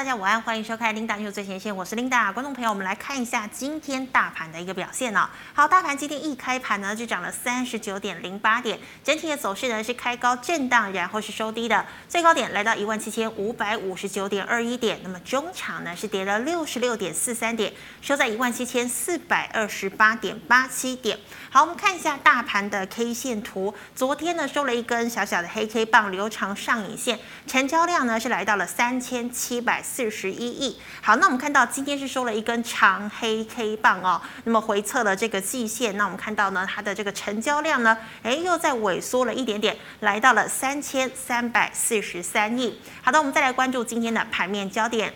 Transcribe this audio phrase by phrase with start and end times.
[0.00, 2.32] 大家午安，欢迎收看琳达秀最前线，我是琳达。
[2.32, 14.98] 观众朋友，我们来看一下今天大盘的一个表现呢、好，大盘今天一开盘呢就涨了三十九点零八点，整体的走势呢是开高震荡，然后是收低的，最高点来到一万七千五百五十九点二一点。
[15.02, 17.70] 那么中场呢是跌了六十六点四三点，
[18.00, 21.18] 收在一万七千四百二十八点八七点。
[21.50, 29.84] 好，我们看一下大盘的 K 线图，昨天呢收了一根小小的黑 K 棒，留长上影线，成交量呢是来到了三千七百。
[29.90, 30.78] 四十一亿。
[31.02, 42.78] 好，那我们看到今天是收了一根长黑 K 棒哦，那么回测了这个季线，那我们看到呢，它的这个成交量呢，哎，又在萎缩了一点点，来到了三千三百四十三亿。
[43.02, 45.12] 好的，我们再来关注今天的盘面焦点。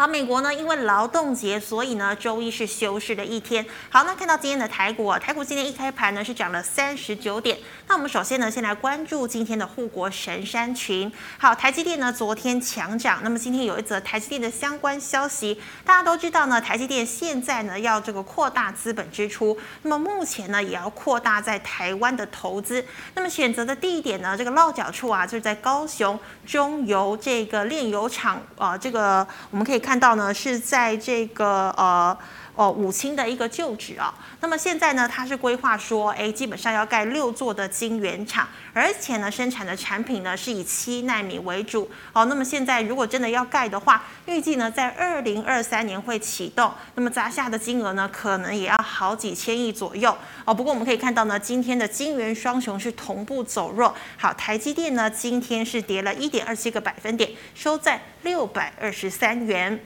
[0.00, 3.62] 好，美国呢，因为劳动节，所以呢，周一是休市的一天。
[3.90, 7.58] 好，那看到今天的台股啊，台股今天一开盘呢是涨了三十九点。
[7.86, 11.12] 那我们首先呢，先来关注今天的护国神山群。
[11.36, 15.60] 好，台积电呢昨天强涨，那么今天有一则台积电的相关消息。
[15.84, 22.82] 大家都知道呢，台积电现在呢要这个扩大资本支出，那么目前呢也要扩大在台湾的投资。
[23.14, 29.89] 那么选择的地点呢，这个落脚处啊，就是在高雄中油这个炼油厂啊、这个我们可以看。
[29.90, 32.16] 看到呢，是在这个呃。
[32.54, 41.90] 哦，五清的一个旧址啊，那么现在呢，它是规划说，哎，基本上要盖六座的晶圆厂，而且呢，生产的产品呢是以七纳米为主。
[42.12, 50.14] 好，那么现在如果真的要盖的话，预计呢在二零二三年会启动，那么砸下的金额呢可能也要好几千亿左右。
[50.44, 53.94] 哦，不过我们可以看到呢，今天的晶圆双雄是同步走弱。
[54.18, 59.80] 好，台积电呢今天是跌了一点二七个百分点，收在六百二十三元。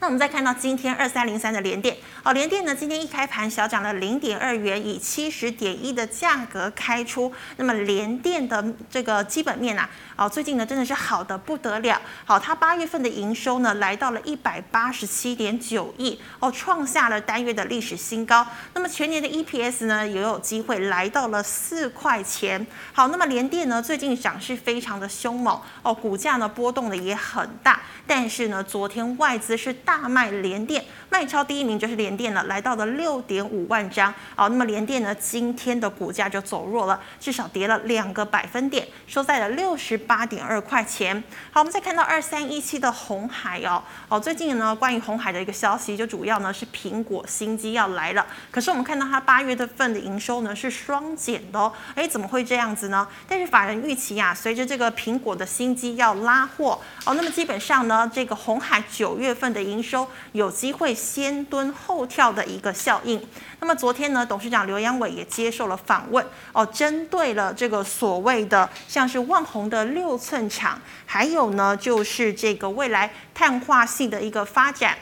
[0.00, 7.32] 那我们再看到今天二三零三的联电，哦，联电呢今天一开盘小涨了零点二元，以七十点一的价格开出。
[7.56, 11.98] 那么联电的这个基本面啊，哦，最近呢真的是好的不得了。
[12.26, 18.46] 好，它八月份的营收呢来到了一百八十七点九亿，哦，创下了单月的历史新高。
[18.74, 22.66] 那么全年的 EPS 呢也有机会来到了四块钱。
[22.92, 27.80] 好，那么联电呢最近涨势非常的凶猛，哦，股价呢波动的也很大。
[28.06, 29.78] 但是呢，昨天外资是。
[29.84, 34.12] 大卖联电，卖超第一名就是联电了，来到了六点五万张。
[34.34, 41.22] 好，那么联电呢，今天的股价就走弱了，至少跌了两个百分点，收在了六十八点二块钱。
[41.52, 48.26] 好，我们再看到二三一七的红海哦，哦，最近呢，关于红海的一个消息，就主要呢是苹果新机要来了。
[48.50, 53.06] 可是我们看到它八月份的营收呢是双减的哦，哎，怎么会这样子呢？
[53.28, 63.22] 但是法人预期啊，随着这个苹果的新机要拉货哦，那么基本上呢，这个红海九月份的营收有机会先蹲后跳的一个效应。
[63.60, 74.96] 那么昨天呢，董事长刘阳伟也接受了访问哦，针对了这个所谓的像是万宏的六寸厂，还有呢就是这个未来碳化系的一个发展。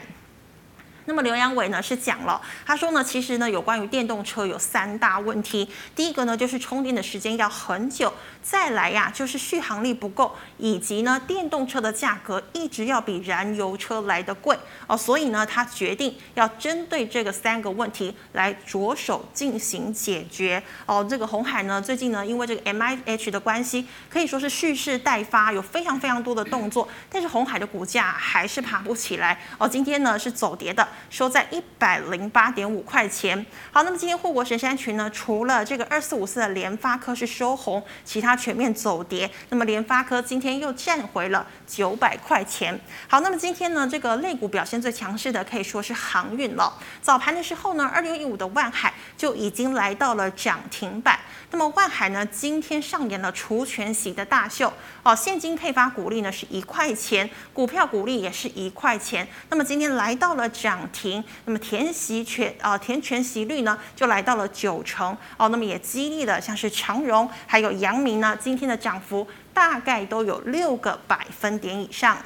[1.07, 8.13] 那么刘阳伟呢是讲了，他说呢，其实呢有关于电动车有三大问题，第一个呢就是充电的时间要很久，
[8.43, 21.07] 再来呀就是续航力不够，以及呢电动车的价格一直要比燃油车来得贵哦，所以呢他决定要针对这个三个问题来着手进行解决哦。
[21.09, 30.85] 这个红海呢最近呢因为这个 MIH 的关系，可以说是蓄势待发，有非常非常多的动作，但是红海的股价还是爬不起来哦，今天呢是走跌的。
[31.09, 33.45] 收在一百零八点五块钱。
[33.71, 39.29] 好，那么今天护国神山群呢，除了这个二四五四的联发科是收红，其他全面走跌。
[39.49, 42.79] 那么联发科今天又站回了九百块钱。
[43.07, 46.73] 好，那么今天呢，这个类股表现最强势的可以说是航运了。
[47.01, 51.19] 早盘的时候呢，二六一五的万海就已经来到了涨停板。
[51.49, 54.71] 那么万海呢，今天上演了除权息的大秀
[55.03, 59.25] 哦，现金配发股利呢是一块钱，股票股利也是一块钱。
[59.49, 72.17] 那么今天来到了涨停，那么填息全啊填全息率呢就来到了九成哦，那么也激励了像是长荣还有阳明呢，今天的涨幅大概都有六个百分点以上。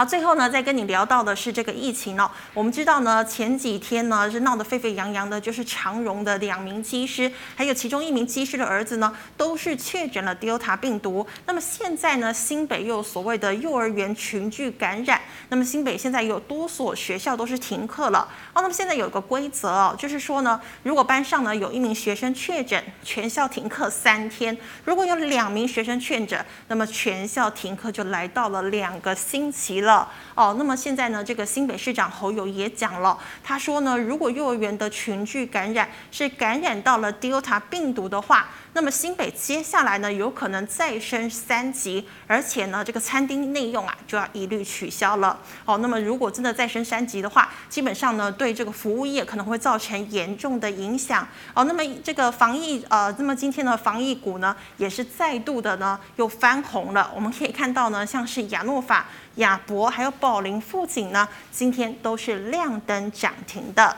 [0.00, 2.30] 好，最后呢，再跟你聊到的是这个疫情哦。
[2.54, 11.26] 我们知道呢，前几天呢是闹得沸沸扬扬的，就是长荣的两名机师，还有其中一名机师的儿子呢，都是确诊了 Delta 病毒。
[11.44, 15.20] 那么现在呢，新北又所谓的幼儿园群聚感染，
[15.50, 18.20] 那么新北现在有多所学校都是停课了
[18.54, 18.62] 哦。
[18.62, 29.89] 那么现在有个规则哦，就是说呢，如果班上呢有一名学生确诊，全校停课三天；如果有两名学生确诊，那么全校停课就来到了两个星期了。
[29.90, 30.54] 了哦。
[30.56, 45.36] 那么现在呢，这个新北市长侯友也讲了，他说呢，如果幼儿园的群聚感染是感染到了 Delta 病毒的话，那么新北接下来呢，有可能再升三级，而且呢，这个餐厅内用啊就要一律取消了。
[45.64, 51.26] 哦，那么如果真的再升三级的话，基本上呢，对这个服务业可能会造成严重的影响。
[51.52, 57.10] 哦，那么这个防疫呃，那么今天的防疫股呢，也是再度的呢又翻红了。
[57.12, 59.06] 我们可以看到呢，像是亚诺法、
[59.36, 63.96] 亚博还有宝林富锦呢，今天都是亮灯涨停的。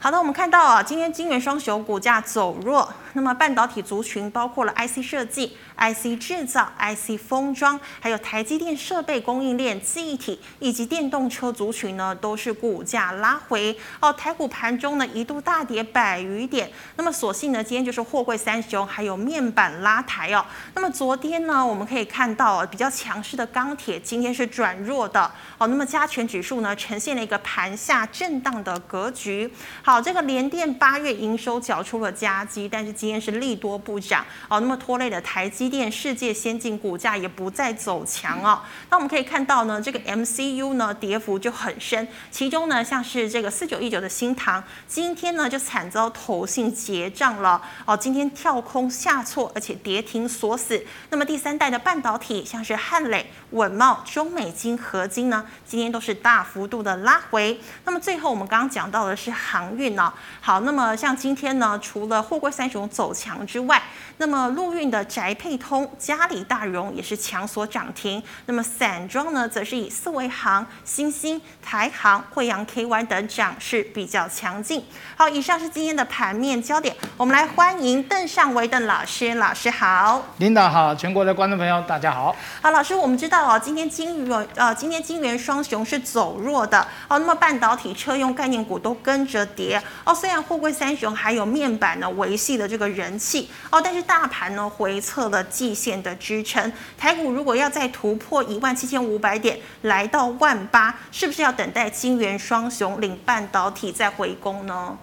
[0.00, 5.56] 好的，我们看到啊，今天金元双雄股价走弱，那么半导体族群包括了 IC 设计。
[5.80, 14.12] IC 制造、IC 封装，还有台积电设备供应链、记忆体以及电动车族群呢，都是股价拉回哦。
[14.12, 20.44] 台股盘中呢一度大跌百余点，那么所幸呢，今天就是货柜三雄还有面板拉抬哦。
[20.74, 25.68] 那么昨天呢，我们可以看到比较强势的钢铁今天是转弱的哦。
[25.68, 29.48] 那么加权指数呢呈现了一个盘下震荡的格局。
[29.88, 34.60] 好，这个联电八月营收缴出了佳绩，但是今天是利多不涨哦。
[34.60, 35.66] 那么拖累了台积。
[35.70, 50.84] 电世界先进股价也不再走强哦，那我们可以看到呢，这个 MCU 呢跌幅就很深，其中呢像是这个四九一九的新唐，今天呢就惨遭投信结账了哦，今天跳空下挫，而且跌停锁死。
[51.08, 57.58] 那么第三代的半导体，像是汉磊、稳茂、中美金、合金呢，今天都是大幅度的拉回。
[57.84, 63.80] 那么最后我们刚刚讲到的是航运呢，好，那么像今天呢，除了货柜三雄走强之外，
[64.18, 68.22] 那么陆运的宅配通、嘉里大荣也是强所涨停。
[68.46, 74.84] 那么散装呢，则是以四维行、新兴、台行、惠阳 KY 等涨势比较强劲。
[75.16, 76.94] 好，以上是今天的盘面焦点。
[77.16, 80.22] 我们来欢迎邓尚维邓老师，老师好。
[80.38, 82.34] 领导好，全国的观众朋友大家好。
[82.60, 87.18] 好，老师，我们知道哦，今天金元呃，今天金元双雄是走弱的哦。
[87.18, 89.67] 那么半导体、车用概念股都跟着跌
[90.04, 90.12] 哦。
[90.12, 93.98] 虽然货柜三雄还有面板呢维系了这个人气哦，但是。
[94.08, 104.96] 大盘呢回测了季线的支撑，台股如果要再突破一万七千五百点，来到万八，是不是要等待金元双雄领半导体再回攻呢？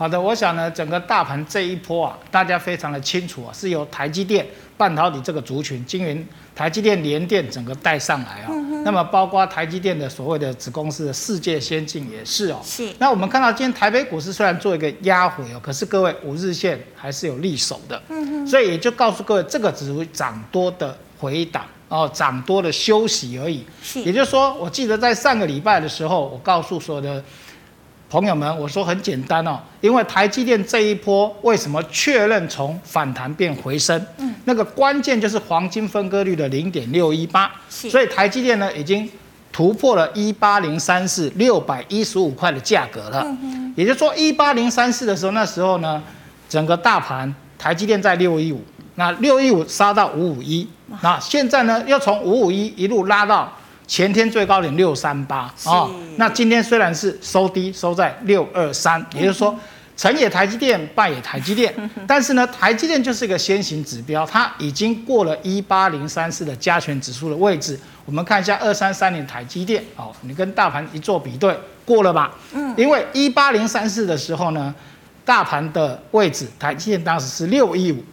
[0.00, 6.26] 好的，我想呢，整个大盘这一波啊，大家非常的清楚啊，是由台积电半导体这个族群，晶圆。
[6.56, 8.50] 台积电、联电整个带上来啊、
[8.82, 12.60] 那么包括台积电的所谓的子公司的世界先进也是哦。
[12.64, 12.90] 是。
[12.98, 18.02] 那我们看到今天台北股市虽然做一个压回哦，可是各位五日线还是有力守的。
[18.08, 18.46] 嗯哼。
[18.46, 23.64] 所以也就告诉各位，这个只会涨多的回档哦，涨多的休息而已。
[23.82, 24.00] 是。
[24.02, 27.22] 也就是说，我记得在上个礼拜的时候，我告诉所有的。
[28.10, 34.04] 朋友们，我说很简单哦，因为台积电这一波为什么确认从反弹变回升？
[34.18, 39.08] 嗯，那个关键就是黄金分割率的零点六一八，所以台积电呢已经
[39.52, 43.22] 突破了一八零三四六百一十五块的价格了。
[43.24, 46.02] 嗯哼，也就是说一八零三四的时候，那时候呢，
[46.48, 48.60] 整个大盘台积电在六一五，
[48.96, 50.68] 那六一五杀到五五一，
[51.00, 53.52] 那现在呢又从五五一一路拉到。
[53.90, 59.52] 前天最高点六三八啊，那今天虽然是收低，收在六二三，也就是说
[59.96, 61.74] 成也台积电，败也台积电。
[62.06, 67.76] 但是呢，台积电就是一个先行指标，它已经过了一八零三四的加权指数的位置。
[68.04, 72.30] 我们看一下二三三零台积电，哦，你跟大盘一做比对，过了吧？
[72.52, 74.72] 嗯，因为一八零三四的时候呢，
[75.24, 78.04] 大盘的位置，台积电当时是六一五，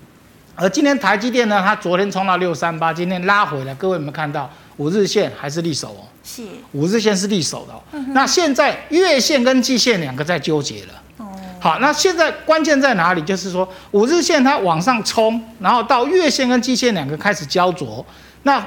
[0.55, 4.51] 而今天台积电呢，它昨天冲到六三八，今天拉回来，各位有没有看到？
[4.77, 7.81] 五日线还是利手哦，是五日线是利手的哦。
[7.93, 10.93] 嗯、那现在月线跟季线两个在纠结了。
[11.17, 11.25] 哦，
[11.59, 13.21] 好，那现在关键在哪里？
[13.23, 18.05] 就是说五日线它往上冲，然后到月线跟季线两个开始焦灼，
[18.43, 18.63] 那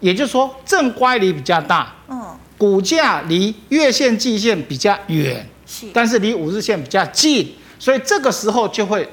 [0.00, 1.94] 也就是说正乖离比较大。
[2.08, 9.08] 哦，股价离月线、季线比较远，是，但是离五日线比较近，所以这个时候就会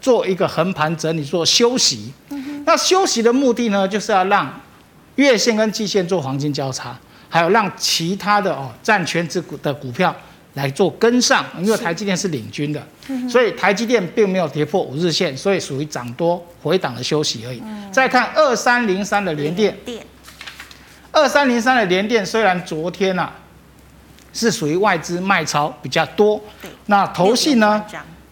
[0.00, 2.14] 做一个横盘整理，做休息。
[2.30, 4.62] 嗯、那休息的目的呢，就是要让。
[5.16, 6.96] 月线跟季线做黄金交叉，
[7.28, 10.14] 还有让其他的哦占全值股的股票
[10.54, 12.82] 来做跟上，因为台积电是领军的，
[13.28, 17.60] 所以台积电并没有跌破五日线，所以属于涨多回档的休息而已。
[17.64, 19.76] 嗯、再看二三零三的联电，
[21.12, 23.32] 二三零三的联电虽然昨天啊
[24.32, 26.70] 是属于外资卖超比较多，对。
[26.86, 27.84] 那投信呢？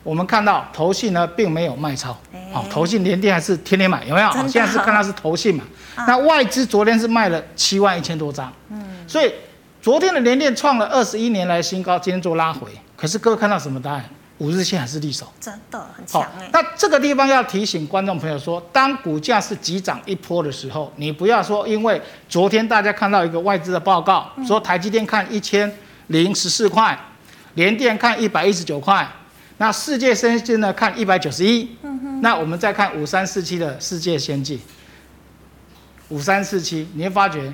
[0.02, 2.10] 我们看到投信呢并没有卖超，
[2.52, 4.30] 好、欸，投信联电还是天天买，有没有？
[4.34, 4.46] 的。
[4.46, 5.64] 现在是看它是投信嘛。
[5.94, 9.32] 啊、那外资昨天是卖了七万一千多张，嗯，所以
[9.80, 12.68] 昨天的联电创了二十一年来新高，今天做拉回。
[12.96, 14.04] 可是各位看到什么答案？
[14.38, 16.50] 五日线还是利手，真的很强哎。
[16.52, 25.72] 那这个地方要提醒观众朋友说，当股价是急涨一波的时候，你不要说因为昨天大家看到一个外资的报告，说台积电看一千
[26.08, 26.98] 零十四块，
[27.54, 29.08] 联电看一百一十九块，
[29.58, 31.68] 那世界先进呢看一百九十一，
[32.20, 34.60] 那我们再看五三四七的世界先进，
[36.08, 37.52] 五三四七，你会发觉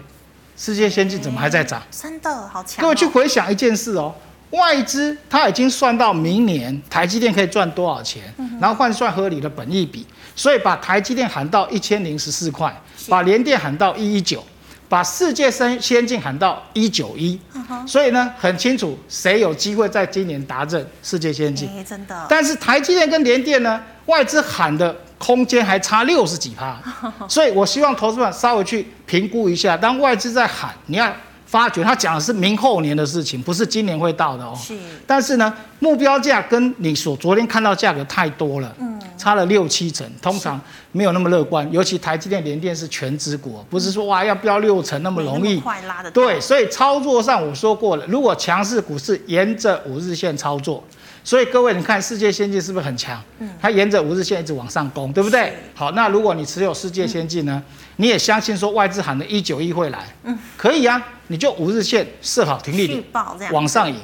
[0.57, 1.83] 世界先进怎么还在涨？
[1.90, 2.83] 真的好强！
[2.83, 4.14] 各位去回想一件事哦。
[4.50, 8.23] 外资他已经算到明年台积电可以赚多少钱，
[8.61, 10.04] 然后换算合理的本益比，
[10.35, 12.76] 所以把台积电喊到一千零十四块，
[13.09, 14.45] 把联电喊到一一九，
[14.88, 17.38] 把世界先先进喊到一九一，
[17.87, 22.26] 所以呢很清楚谁有机会在今年达阵世界先进，真的。
[22.28, 26.76] 但是台积电跟联电呢，外资喊的空间还差六十几趴，
[27.28, 31.12] 所以我希望投资者稍微去评估一下，当外资在喊，你要。
[31.46, 34.56] 发觉他讲的是明后年的事情，不是今年会到的哦。
[34.56, 34.78] 是。
[35.04, 40.60] 但是呢，目标价跟你所昨天看到价格太多了，嗯，差了六七成，通常
[40.92, 41.68] 没有那么乐观。
[41.72, 45.58] 尤其台积电、联电是全值股，不是说哇要飙六成那么容易。
[45.58, 46.08] 快拉的。
[46.12, 50.84] 对，所以操作上我说过了，如果强势股是沿着五日线操作，
[51.30, 53.22] 所以各位你看世界先进是不是很强？
[53.38, 53.49] 嗯。
[53.62, 55.56] 它沿着五日线一直往上攻，对不对？
[55.76, 57.62] 好，那如果你持有世界先进呢，
[57.99, 61.00] 你也相信说外资喊的一九一会来，嗯，可以啊。
[61.28, 63.04] 你就五日线设好停利点，
[63.52, 63.94] 往上引。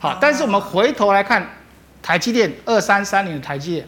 [0.00, 1.48] 好，但是我们回头来看
[2.02, 3.86] 台积电二三三零的台积电，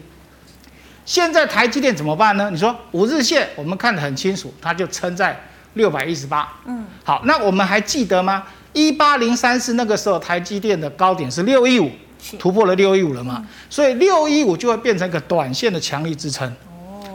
[1.05, 2.49] 现在台积电怎么办呢？
[2.49, 5.37] 你说五日线我们看得很清楚，它就撑在
[5.73, 6.49] 六百一十八。
[6.67, 8.45] 嗯，好，那我们还记得吗？
[8.73, 11.91] 一八零三四那个时候台积电的高点是六一五，
[12.39, 13.47] 突破了六一五了嘛？
[13.69, 16.51] 所以六一五就会变成一个短线的强力支撑。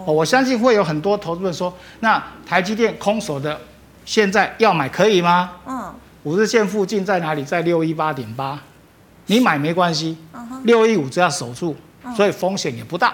[0.06, 3.60] 哦，我相信会有很多投资人说，那台积电空手的。
[4.06, 5.51] 现在要买可以吗？
[5.68, 7.44] 嗯，五日线附近在哪里？
[7.44, 8.60] 在六一八点八，
[9.28, 10.18] 你买没关系。
[10.63, 11.75] 六一五只要守住，
[12.16, 13.13] 所以风险也不大。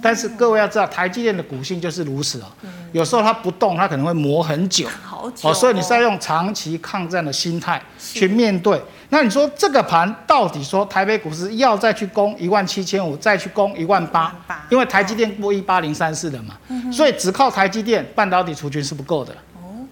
[0.00, 2.46] 但是各位要知道，台积电的股性就是如此哦。
[2.92, 4.86] 有时候它不动，它可能会磨很久。
[5.02, 5.52] 好久哦。
[5.52, 8.80] 所以你是要用长期抗战的心态去面对。
[9.08, 14.34] 那你说这个盘到底说台北股市要再去攻一万七千五，再去攻一万八？
[14.68, 16.56] 因为台积电过一八零三四的嘛，
[16.92, 19.32] 所以只靠台积电半导体除权是不够的。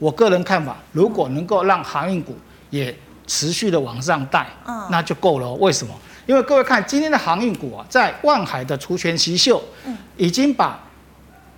[0.01, 2.37] 我个人看法，如果能够让航运股
[2.71, 2.95] 也
[3.27, 5.53] 持续的往上带，嗯，那就够了。
[5.55, 5.95] 为什么？
[6.27, 10.79] 因为各位看今天的航运股啊，在万海的除权息秀，嗯，已经把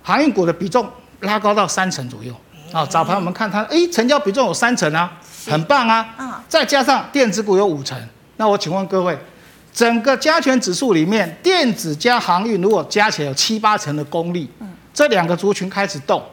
[0.03, 0.87] 航运股的比重
[1.21, 2.33] 拉高到三成左右。
[2.71, 5.11] 啊，早盘我们看它，哎，成交比重有三成啊，
[5.49, 6.15] 很棒啊。
[6.17, 7.97] 嗯，再加上电子股有五成，
[8.37, 9.17] 那我请问各位，
[9.73, 16.23] 整个加权指数里面，电子加航运如果加起来有七八成的功力，嗯，这两个族群开始动。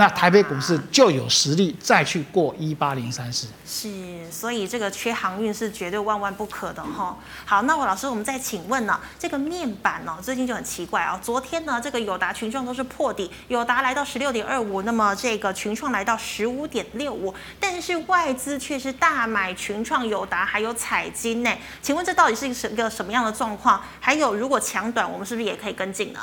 [0.00, 7.18] 那台北股市就有实力再去过一八零三四，是，所以这个缺航运是绝对万万不可的哈。
[7.44, 11.18] 好，那我老师，我们再请问呢，这个面板呢，最近就很奇怪啊。
[11.20, 21.50] 昨天呢，这个友达群创都是破底，友达来到十六点二五，那么这个群创来到十五点六五，但是外资却是大买群创、友达还有彩金呢。
[21.82, 23.82] 请问这到底是一个什么样的状况？
[23.98, 26.20] 还有，如果强短，我们是不是也可以跟进呢？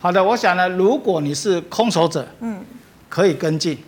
[0.00, 2.64] 好的，我想呢，如果你是空手者，嗯。
[3.14, 3.78] 可以跟进，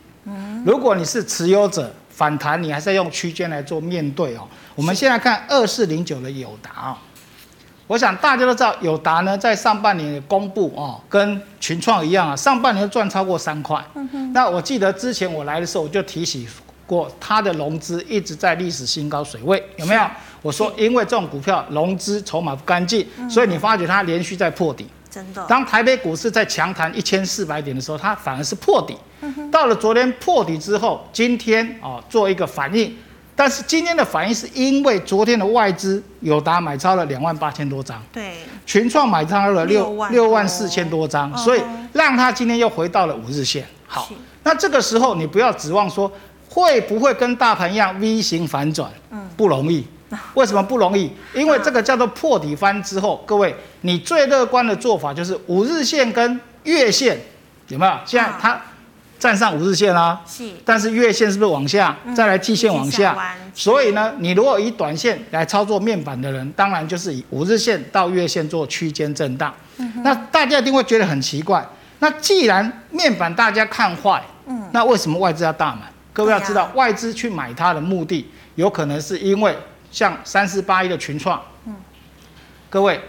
[0.64, 4.46] 如果你是持有者，反弹你还是要用区间来做面对哦。
[4.76, 6.98] 我们现在看二四零九的友达啊，
[7.88, 13.84] 我想大家都知道友达呢在上半年公布哦，跟群创一样啊，上半年赚超过三块。
[14.32, 16.46] 那我记得之前我来的时候我就提醒
[16.86, 20.02] 过，它的融资一直在历史新高水位，有没有？
[20.40, 24.86] 我说因为这种股票融资筹码不干净，所以你发觉它连续在破底。
[25.10, 28.94] 真的，当台北股市在强弹一千四百点的时候，它反而是破底。
[29.50, 32.96] 到了昨天破底之后，今天啊做一个反应，
[33.34, 43.66] 但是今天的反应是因为昨天的外资有达买超了两万八千多张，对，群创买超了六六万四千多张，所以让它今天又回到了五日线。
[43.86, 44.08] 好，
[44.42, 46.10] 那这个时候你不要指望说
[46.48, 49.86] 会不会跟大盘一样 V 型反转，嗯，不容易。
[50.34, 51.10] 为什么不容易？
[51.34, 57.20] 因为这个叫做破底翻之后，各位，你最乐观的做法就是五日线跟月线
[57.66, 57.92] 有没有？
[58.04, 58.60] 现在它
[59.18, 61.96] 站上五日线啦，是，但是月线是不是往下？
[62.14, 63.16] 再来季线往下，
[63.54, 69.54] 所以呢，你如果以短线来操作面板的人，当然就是以五日线到月线做区间震荡。
[70.02, 71.66] 那大家一定会觉得很奇怪，
[71.98, 75.82] 那既然面板大家看坏，嗯，那为什么外资要大买？
[76.12, 79.56] 各位要知道，外资去买它的目的，有可能是因为。
[79.88, 81.74] 像三四八一的群创，嗯，
[82.68, 83.00] 各位，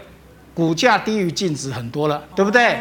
[0.54, 2.78] 股价低于净值很多了，对不对？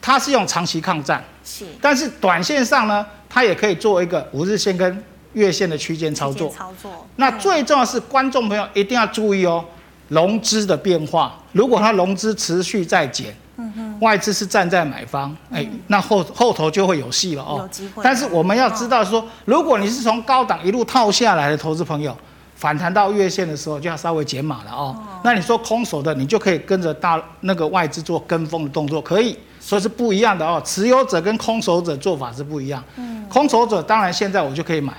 [0.00, 6.50] 它是用长期抗战，是，但是短线上呢，它也可以做一个五日线跟月线的区间操作。
[6.50, 7.06] 操作。
[7.16, 9.64] 那最重要的是观众朋友一定要注意哦，
[10.08, 11.38] 融资的变化。
[11.52, 17.58] 如果它融资持续在减，嗯哼，外资是站在买方，哎，那后后头就会有戏了哦。
[17.60, 18.02] 有机会。
[18.02, 22.16] 但是我们要知道说，如果你是从高档一路套下来的投资朋友，
[22.54, 24.96] 反弹到月线的时候就要稍微减码了哦。
[25.24, 29.38] 那你说空手的，你就可以跟着大那个外资做跟风的动作，可以。
[29.64, 32.82] 所以是不一样的哦，持有者跟空手者做法是不一样。
[32.96, 34.92] 嗯，空手者当然现在我就可以买，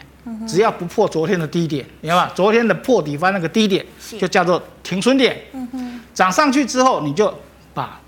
[0.48, 2.32] 只要不破昨天的低点，明白吧？
[2.34, 3.86] 昨天的破底翻那个低点，
[4.18, 5.38] 就叫做停损点。
[5.52, 7.32] 嗯哼，涨上去之后，你就
[7.74, 8.00] 把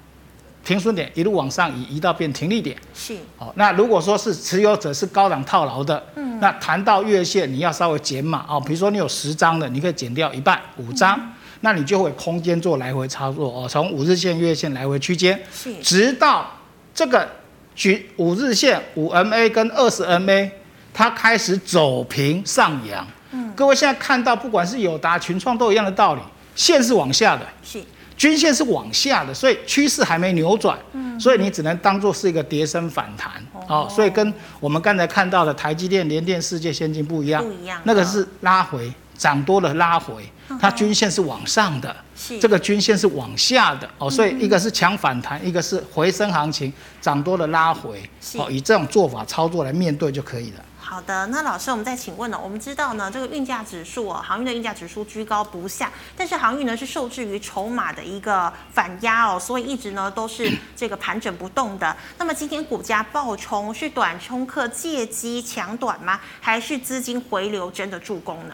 [0.63, 2.77] 停损点一路往上移，移到变停利点。
[2.93, 3.17] 是。
[3.35, 8.63] 好，那如果说是持有者是高档套牢的，嗯，那谈到月线，你要稍微减码哦。
[8.65, 11.19] 比如说你有十张的，你可以减掉一半，五张。
[11.61, 16.51] 那你就会有空间做来回操作哦，从五日线、月线来回区间，是，直到
[16.93, 17.27] 这个
[17.73, 20.49] 举五日线五 MA 跟二十 MA
[20.93, 23.05] 它开始走平上扬。
[23.31, 26.21] 嗯，各位现在看到，不管是友达、群创都一样的道理，
[26.55, 27.81] 线是往下的，是，
[28.15, 30.77] 均线是往下的，所以趋势还没扭转。
[30.93, 33.31] 嗯，所以你只能当做是一个跌升反弹。
[33.67, 38.89] 哦，所以跟我们刚才看到的台积电、联电、世界先进不一样，不一样，那个是拉回。
[39.17, 40.23] 涨多了拉回，
[40.59, 48.01] 它均线是往上的，是这个均线是往下的哦，所以一个是强反弹，一个是回升行情，涨多了拉回，
[48.37, 50.63] 哦，以这种做法操作来面对就可以了。
[50.77, 52.39] 好的，那老师，我们再请问呢？
[52.41, 61.97] 我们知道呢，这个运价指数哦，航运的运价指数居高不下，但是航运呢是受制于筹码的一个反压哦，所以一直呢都是这个盘整不动的。
[62.19, 66.19] 那么今天股价暴冲，是短冲客借机抢短吗？
[66.39, 68.53] 还是资金回流真的助攻呢？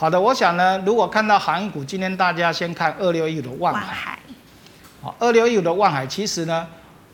[0.00, 4.18] 好的，我想呢，如果看到航运股，今天大家先看二六一五的万海。
[5.02, 6.66] 好，二六一五的万海，其实呢，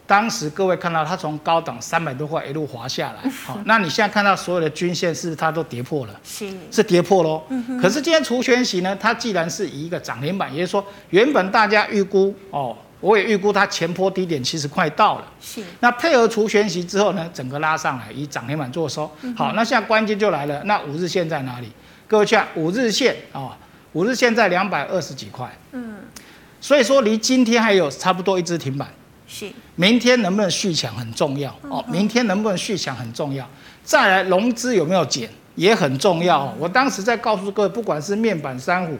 [0.06, 6.14] 当时各位看到它从高档三百多块一路滑下来，好，那你现在看到所有的均线是它都跌破了？
[6.22, 7.42] 是，是跌破喽。
[7.48, 7.76] 嗯。
[7.82, 15.24] 可是今天除权息呢，它既然是以一个涨停板，也就是说，原本大家预估哦，我也预估它前坡低点其实快到了。
[15.40, 15.60] 是。
[15.80, 19.10] 那配合除权息之后呢，整个拉上来，以涨停板做收。
[19.36, 21.72] 好，那现在关键就来了，那五日线在哪里？
[22.08, 23.56] 各位看五日线啊，
[23.92, 25.96] 五日线在两百二十几块，嗯，
[26.60, 28.88] 所以说离今天还有差不多一只停板，
[29.26, 33.48] 是，明天能不能续强很重要哦，明天能不能续强很重要，
[33.82, 36.54] 再来融资有没有减也很重要哦。
[36.58, 38.96] 我当时在告诉各位，不管是面板三虎、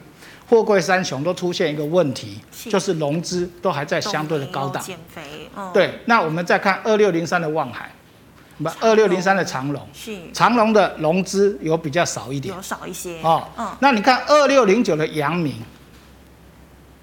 [0.49, 6.01] 货柜三雄，都出现一个问题，就是融资都还在相对的高档，减肥，对。
[6.07, 7.91] 那我们再看二六零三的望海。
[8.63, 10.17] 不，二六零三的长荣是。
[10.33, 13.21] 长荣的融资有比较少一点，有少一些。
[13.23, 13.47] 哦。
[13.57, 15.55] 嗯，那你看二六零九的阳明，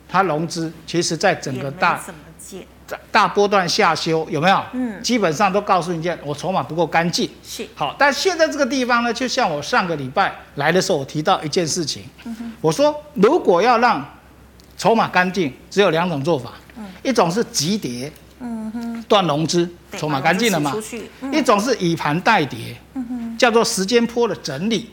[0.10, 2.00] 它融资其实在整个大
[3.12, 4.64] 大波段下修有没有？
[4.74, 7.30] 嗯，基本上都告诉你一件，我筹码不够干净。
[7.44, 7.68] 是。
[7.76, 14.04] 好，但现在这个地方呢，就像我上个礼拜来的时候，我提到一件事情，嗯，我说如果要让
[14.78, 18.12] 筹码干净，只有两种做法，嗯，一种是急跌。
[18.46, 20.76] 嗯哼，断融资，筹码干净了嘛？
[21.22, 22.76] 嗯、一种是以盘代跌，
[23.38, 24.90] 叫做时间波的整理，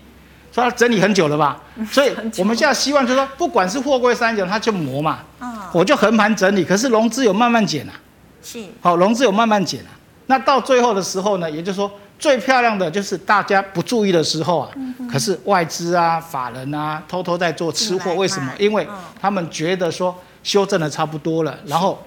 [0.52, 1.60] 说它整理很久了吧？
[1.74, 7.92] 嗯、所以我们现在希望就是说，不管是货柜三角，它就磨嘛，哦、我就横盘整理，可是融资有慢慢减啊，
[8.40, 9.90] 是，好，融资有慢慢减啊，
[10.26, 18.52] 那到最后的时候呢，也就是说最漂亮的就是大家不注意的时候啊，嗯、可是外资啊、法人啊偷偷在做吃货，为什么？
[18.60, 18.86] 因为
[19.20, 22.00] 他们觉得说修正的差不多了，然后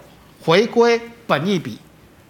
[0.43, 0.99] 回归。
[1.25, 1.79] 本益比，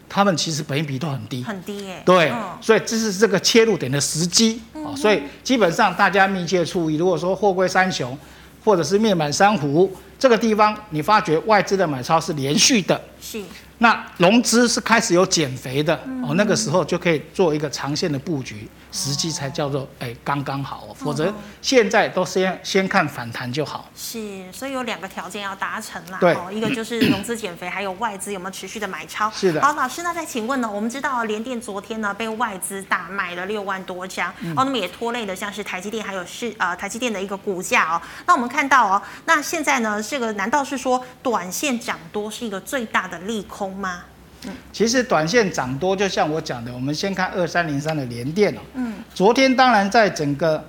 [0.08, 2.04] 他们其实本益比都很低，很低耶。
[2.06, 4.62] 对，哦、所以这是这个切入点的时机。
[4.76, 8.16] 嗯、所以基本上大家密切注意，如果说货柜三雄
[8.64, 13.42] 或者是面板三湖这个地方，你发觉外资的买超是连续的，是。
[13.80, 18.70] 那融资是开始有减肥的、嗯、哦，那个时候就可以做一个长线的布局。
[18.94, 21.34] 时机才叫做哎，刚刚好哦，否则
[21.64, 23.90] 现在都先先看反弹就好。
[23.96, 26.20] 是，所以有两个条件要达成啦。
[26.22, 29.28] 对，一个就是融资减肥，还有外资有没有持续的买超。
[29.34, 29.60] 是的。
[29.60, 30.70] 好，老师，那再请问呢？
[30.72, 38.00] 我们知道联电昨天呢被外资大卖了六万多张，嗯、哦，那么也拖累的像是台积电，还有是呃台积电的一个股价哦。
[38.28, 44.02] 那我们看到哦，那现在呢，这个难道是说短线涨多是一个最大的利空吗？
[44.74, 48.60] 其实短线涨多，就像我讲的，我们先看二三零三的联电哦。
[48.74, 48.96] 嗯。
[49.14, 50.62] 昨天当然在整个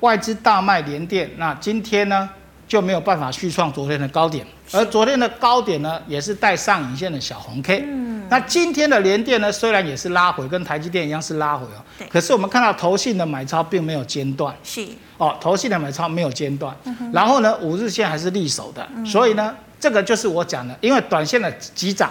[0.00, 2.28] 外资大卖联电，那今天呢
[2.68, 7.82] 就没有办法续创昨天的高点，而昨天的高点呢也是带上影线的小红 K。
[7.86, 8.26] 嗯。
[8.28, 11.82] 那今天的联电呢，虽然也是拉回，跟台积电一样是拉回哦。
[11.98, 12.06] 对。
[12.08, 14.54] 可是我们看到投信的买超并没有间断。
[14.62, 14.86] 是。
[15.16, 16.76] 哦，投信的买超没有间断。
[16.84, 17.10] 嗯。
[17.10, 18.86] 然后呢，五日线还是立守的。
[18.94, 19.06] 嗯。
[19.06, 22.10] 所以呢，这个就是我讲的，因为短线的急涨。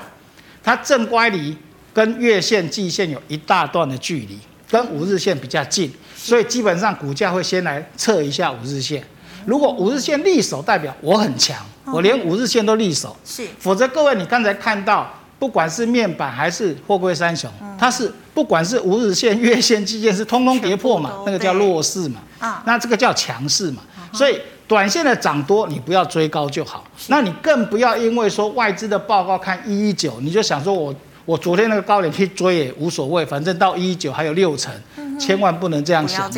[0.63, 1.55] 它正乖离
[1.93, 9.03] 跟月线、季线有一大段的距离，跟五日线比较近，所以基本上股价会先来测一下五日线。
[9.45, 13.15] 如果五日线立守，代表我很强，我连五日线都立守。
[13.25, 22.21] 是，否则各位你刚才看到，不管是面板还是货柜三雄，它是不管是五日线、月线、季线是通通跌破嘛，那个叫弱势嘛。
[22.39, 23.83] 啊，那这个叫强势嘛。
[24.13, 26.83] 所以短线的涨多，你不要追高就好。
[27.07, 30.93] 那你更不要因为说外资的报告看一一九，你就想说我。
[31.25, 34.69] 我昨天那个高点去追也无所谓，反正到一一九还有六成，
[35.19, 36.29] 千万不能这样想，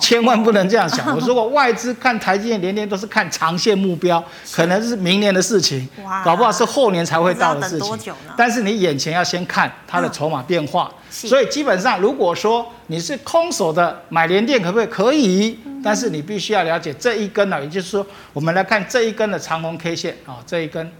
[0.00, 1.06] 千万不能这样想。
[1.14, 5.88] 我说过外资看台积电、年年都是看长线目标，可能是明年的事情，
[6.24, 8.14] 搞不好是后年才会到的事情。
[8.36, 14.86] 但是你眼前要先看它的筹码变化，嗯、所以基本上如果说你是空手的买联电可不可以？
[14.86, 20.16] 可以，但是你必须要了解这一根呢，也就是说我们来看这一根的长红 K 线。
[20.26, 20.90] 啊，这一根。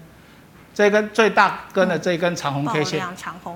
[0.76, 3.00] 这一根最大根的这一根长红 K 线，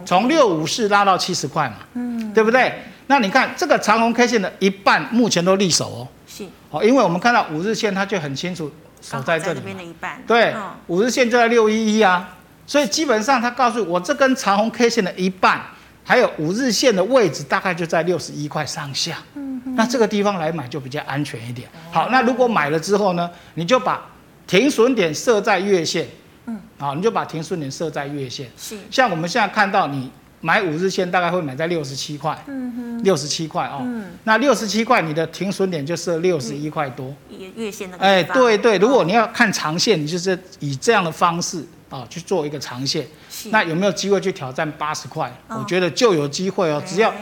[0.07, 2.72] 从六五四拉到七十块嘛，嗯，对不对？
[3.09, 6.44] 那你看这个长红 K 线的一半目前都立守哦，是。
[6.71, 8.71] 哦，因为我们看到五日线它就很清楚
[9.03, 10.23] 守在这里，边的一半。
[10.27, 10.55] 对，
[10.87, 15.62] 五日线就在六一一啊，所以基本上它告诉我这根长红 K 线的一半，
[16.05, 21.66] 还有五日线的位置大概就在六十一块上下，嗯，那这个地方来买就比较安全一点。
[21.90, 24.03] 好，那如果买了之后呢，你就把
[24.47, 26.07] 停损点设在月线。
[26.44, 28.51] 嗯，好，你就把停损点设在月线。
[28.57, 32.37] 是，像我们现在看到你买五日线，大概会买在六十七块。
[32.46, 33.81] 嗯哼，六十七块哦。
[33.83, 37.14] 嗯，那六十七块，你的停损点就是六十一块多。
[37.31, 37.96] 月月线的。
[37.98, 43.07] 哎，对对，如果你要看长线，你就是以这样的方式啊去做一个长线。
[43.31, 43.48] 是。
[43.51, 45.33] 那有没有机会去挑战八十块？
[45.48, 46.83] 我觉得就有机会哦。
[46.87, 47.12] 只要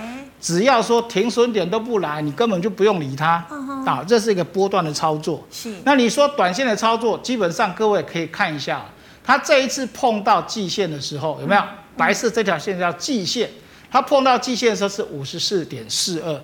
[0.40, 3.44] 只要说停损点都不来，你根本就不用理它。
[3.86, 5.42] 啊，这是一个波段的操作。
[5.50, 5.74] 是。
[5.84, 8.84] 那你说短线的操作，基本上各位可以看一下。
[9.24, 11.62] 它这一次碰到季线的时候，有没有
[11.96, 13.48] 白色这条线叫季线？
[13.90, 16.40] 它碰到季线的时候是五十四点四二，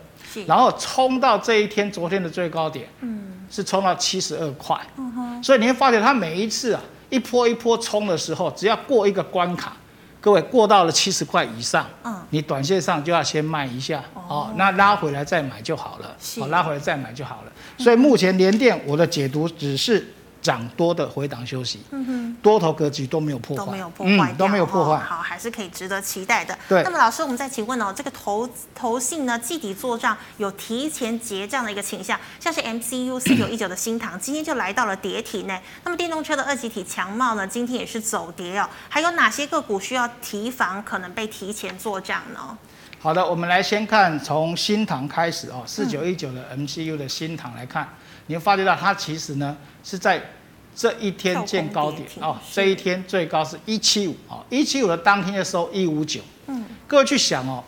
[0.47, 4.79] 然后冲到这一天昨天的最高点，嗯，是冲到七十二块。
[4.97, 9.77] 嗯哼，所以你会发现它每一次啊一波一波冲的时候，只要过一个关卡，
[10.21, 17.53] 各位过到了七十块以上，嗯，你短线上就要先卖一下，哦，那拉回来再买就好了，哦，拉回来再买就好了。
[17.77, 20.15] 所以目前联电我的解读只是。
[20.43, 26.59] 涨多的回档休息，嗯哼，多头格局都没有破坏，都没有破坏，都没有破坏，好，还是可以值得期待的。
[26.69, 35.59] 对，那么老师，我们再请问哦，这个投投信呢，季底做账有提前结账的一个倾向，像是 MCU 四九一九的新塘，今天就来到了跌停内。
[35.85, 38.69] 那么电动车的二级体强茂呢，今天也是走跌哦。
[38.89, 42.59] 还有哪些个股需要提防，可能被提前做账呢？
[42.99, 47.89] 好的，我们来先看从新塘开始哦，四九一九的 MCU 的新塘来看。
[48.29, 50.23] 你会发觉到它其实呢是在
[50.75, 56.21] 这一天见高点哦，这一天最高是一七五哦，一七五的当天就收一五九。
[56.47, 57.63] 嗯，各位去想哦，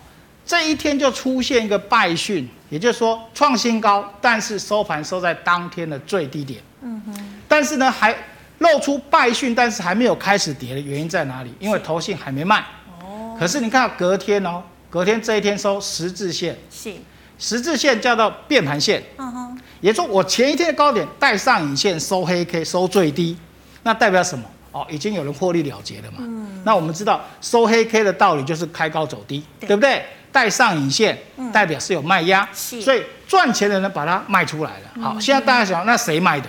[0.46, 6.60] 这一天就出现一个败讯，也就是说创新高，但是收盘收在当天的最低点。
[6.80, 7.40] 嗯哼。
[7.46, 8.16] 但是呢还
[8.58, 11.52] 露出败讯，但是还没有开始跌的原因在哪里？
[11.60, 12.64] 因为投信还没卖。
[13.00, 13.36] 哦。
[13.38, 16.56] 可是你看隔天哦，隔天这一天收十字线。
[16.70, 16.94] 是。
[17.38, 19.02] 十字线叫做变盘线。
[19.18, 19.60] 嗯哼。
[19.80, 23.36] 也就是说，我前一天的高点带上影线收黑 K 收最低，
[23.82, 24.44] 那代表什么？
[24.72, 26.18] 哦，已经有人获利了结了嘛。
[26.20, 26.62] 嗯。
[26.64, 30.04] 那我们知道收黑 K 的道理就是开高走低，对，对不对？
[30.32, 31.16] 带上影线
[31.52, 35.02] 代表是有卖压，嗯、所以赚钱的人把它卖出来了。
[35.02, 36.48] 好，现在大家想，那谁卖的？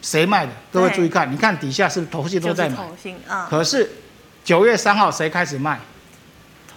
[0.00, 0.52] 谁卖的？
[0.70, 2.76] 各位注意看，你看底下是不是投信都在买？
[2.76, 3.48] 投信啊。
[3.50, 3.90] 可是
[4.44, 5.80] 九月三号谁开始卖？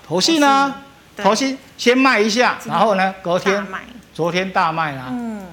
[0.08, 0.74] 投信呢？
[1.24, 3.66] 投信先卖一下，然后呢，隔天。
[4.14, 5.44] 昨天大卖啦，嗯，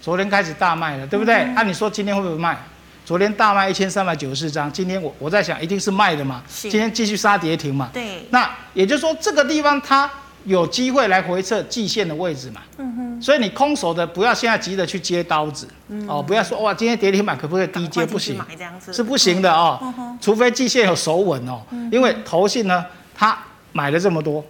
[0.00, 1.34] 昨天开始大卖了，对不对？
[1.34, 1.56] 按、嗯。
[1.58, 2.56] 啊、你说今天会不会卖？
[3.04, 6.70] 昨天大卖一千三百九十四张，今天我我在想一定是卖的嘛，是。
[6.70, 8.26] 今天继续杀跌停嘛，对。
[8.30, 10.10] 那也就是说这个地方它
[10.44, 13.22] 有机会来回测季线的位置嘛，嗯哼。
[13.22, 18.06] 所以你空手的不要现在急着去接刀子，嗯、哦，不要说哇今天跌停板可不可以低接？
[18.06, 18.40] 不行，
[18.90, 22.82] 是不行的哦，嗯、除非季线有手稳哦，嗯、因为投信呢
[23.14, 23.38] 它
[23.72, 24.42] 买了这么多，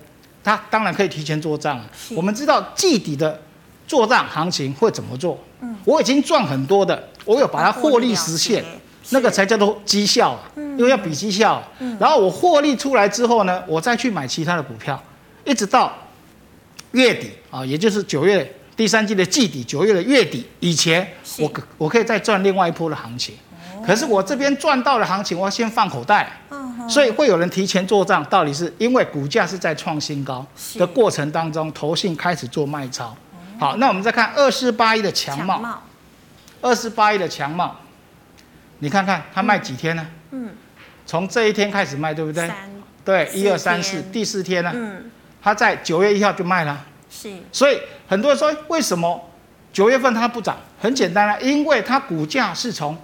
[0.47, 1.85] 他当然可以提前做账。
[2.15, 3.43] 我们知道季底的。
[3.89, 5.39] 做账行情会怎么做？
[5.61, 8.65] 嗯，我已经赚很多的，我有把它获利实现，
[9.11, 11.63] 那个才叫做绩效啊，因为要比绩效。
[11.79, 15.01] 嗯，然后我获利出来之后呢，我再去买其他的股票，
[15.45, 15.97] 一直到
[16.91, 23.37] 月底啊，也就是九月第三季的季底，九月的月底以前，我可我可以再赚另外一波的行情。
[23.87, 26.31] 可是我这边赚到的行情，我要先放口袋。
[26.89, 30.47] 所以会有人提前做账，到底是因为股价是在创新高
[30.77, 33.17] 的过程当中，投信开始做卖超。
[33.59, 35.83] 好，那我们再看二四八一的强茂，
[36.61, 37.75] 二四八一的强茂，
[38.79, 40.07] 你看看它卖几天呢？
[40.31, 40.51] 嗯，
[41.05, 42.47] 从这一天开始卖，对不对？
[42.47, 42.57] 三
[43.05, 44.71] 对，一二三四，第四天呢？
[44.73, 45.11] 嗯，
[45.43, 46.85] 它在九月一号就卖了。
[47.11, 49.29] 是，所以很多人说，为什么
[49.73, 52.97] 九月份它不涨，很简单啊，因为它股价是从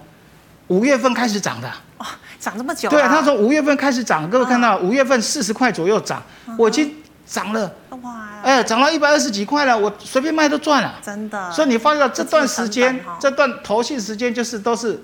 [0.67, 1.71] 五月份开始涨的。
[1.97, 2.07] 哇，
[2.39, 2.89] 涨这么久？
[2.89, 6.21] 对啊，它从五月份开始涨，各位看到五月份四十块左右涨，
[6.57, 6.93] 我已经
[7.25, 7.71] 涨了。
[8.01, 10.95] 哇，哎，涨到一百二十几块了，我随便卖都赚了。
[11.01, 11.51] 真的。
[11.51, 15.01] 所以你发现这段时间，这段投信时间就是都是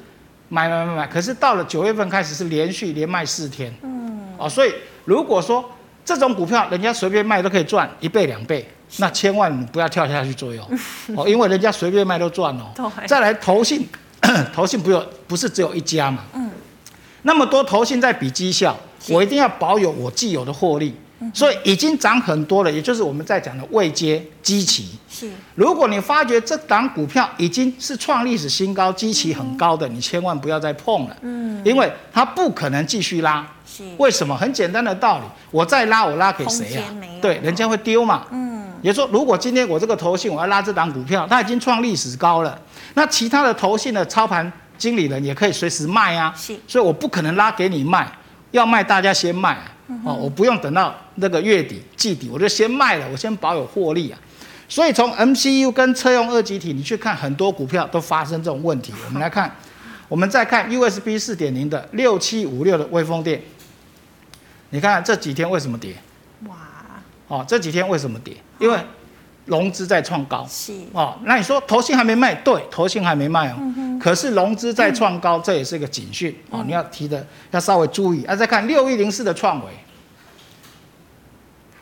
[0.50, 3.74] 买买买买，可是到了九月份开始是连续连卖四天。
[3.84, 4.34] 嗯。
[4.38, 4.74] 哦，所以
[5.06, 5.63] 如果说。
[6.06, 8.67] 这种股票，人家随便卖都可以赚一倍两倍，
[8.98, 10.67] 那千万不要跳下去做哟，
[11.15, 12.91] 哦，因为人家随便卖都赚哦。
[13.06, 13.88] 再来投信，
[14.53, 16.23] 投信不有不是只有一家嘛？
[16.34, 16.49] 嗯。
[17.23, 18.77] 那么多投信在比绩效，
[19.10, 20.95] 我一定要保有我既有的获利。
[21.34, 24.97] 所以已经涨很多了，也就是我们在讲的未接基期。
[25.10, 25.29] 是。
[25.55, 31.17] 如果你发觉这档股票已经是创历史新高，基期很高的，你千万不要再碰了。
[31.19, 31.62] 嗯。
[31.65, 33.45] 因为它不可能继续拉。
[33.97, 34.34] 为什么？
[34.38, 36.86] 很简单的道理，我再拉，我拉给谁啊？
[37.21, 38.25] 对，人家会丢嘛。
[38.32, 38.63] 嗯。
[38.82, 42.58] 也就是说，如果今天我这个投信我要拉这档股票，它已经创历史高了，
[42.93, 46.34] 那其他的投信的操盘经理人也可以随时卖啊。
[46.36, 46.58] 是。
[46.67, 48.12] 所以我不可能拉给你卖，
[48.52, 49.58] 要卖大家先卖。
[49.88, 54.19] 嗯、哦，我不用等到那个月底季底，我就先卖了，我先保有获利啊。
[54.67, 58.93] 所以从 MCU 跟车用二极体，你去看很多股票都发生这种问题。
[59.08, 59.52] 我们来看，
[60.08, 63.41] 我们再看 USB 四点零的六七五六的微风电。
[64.69, 65.95] 你看这几天为什么跌？
[66.47, 66.56] 哇！
[67.28, 68.38] 哦，这几天为什么跌？
[68.60, 68.80] 因为
[69.50, 70.46] 融资在创高。
[70.50, 70.74] 是。
[70.94, 72.34] 哦，那你说投信还没卖？
[72.36, 73.56] 对，投信还没卖哦。
[73.60, 76.64] 嗯、可是融资在创高，嗯、这也是一个警讯哦。
[76.66, 78.24] 你要提的要稍微注意。
[78.24, 79.72] 啊，再看六一零四的创维。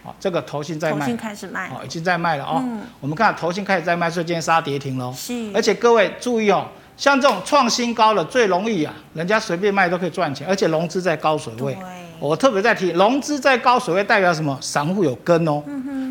[0.03, 0.99] 哦，这个投信在卖。
[1.01, 1.67] 投信开始卖。
[1.67, 2.63] 哦，已经在卖了哦。
[2.65, 5.13] 嗯、我们看投信开始在卖，所以今天杀跌停喽。
[5.15, 5.51] 是。
[5.53, 6.65] 而且各位注意哦。
[6.95, 11.77] 像这种创新高的最容易啊，人家随便卖都可以赚钱，而且融资在高水位。
[12.19, 14.57] 我特别在提，融资在高水位代表什么？
[14.59, 15.61] 散户有跟哦。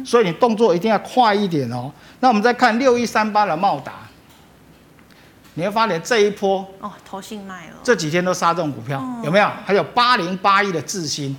[0.07, 1.93] 所以你动作一定要快一点哦。
[2.21, 3.93] 那我们再看六一三八的茂达，
[5.55, 7.75] 你会发现这一波哦，投信卖了。
[7.83, 9.51] 这几天都杀这种股票，哦、有没有？
[9.65, 11.37] 还有八零八一的智新，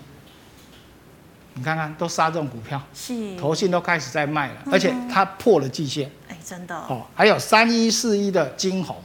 [1.54, 3.38] 你看看都杀这种股票，是。
[3.38, 6.12] 投信都开始在卖了，嗯、而且它破了季线。
[6.28, 6.76] 哎，真的。
[6.76, 9.02] 哦，还有三一四一的晶宏。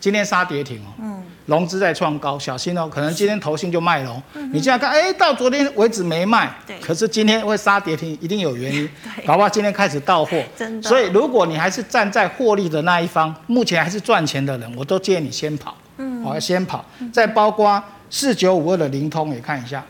[0.00, 4.22] 今天杀跌停哦，嗯，融资在创高，小心哦，可能今天投信就卖了。
[4.34, 10.86] 嗯、你这样看，哎，到昨天为止没卖，对，可是今天会杀跌停，一定有原因， 对，搞不好今天开始到货，真的。
[10.86, 16.84] 所以如果你还是站在获利的那一方，目前还是赚钱的人，我都建议你先跑，嗯，我要先跑。
[17.10, 19.82] 再包括四九五二的灵通也看一下，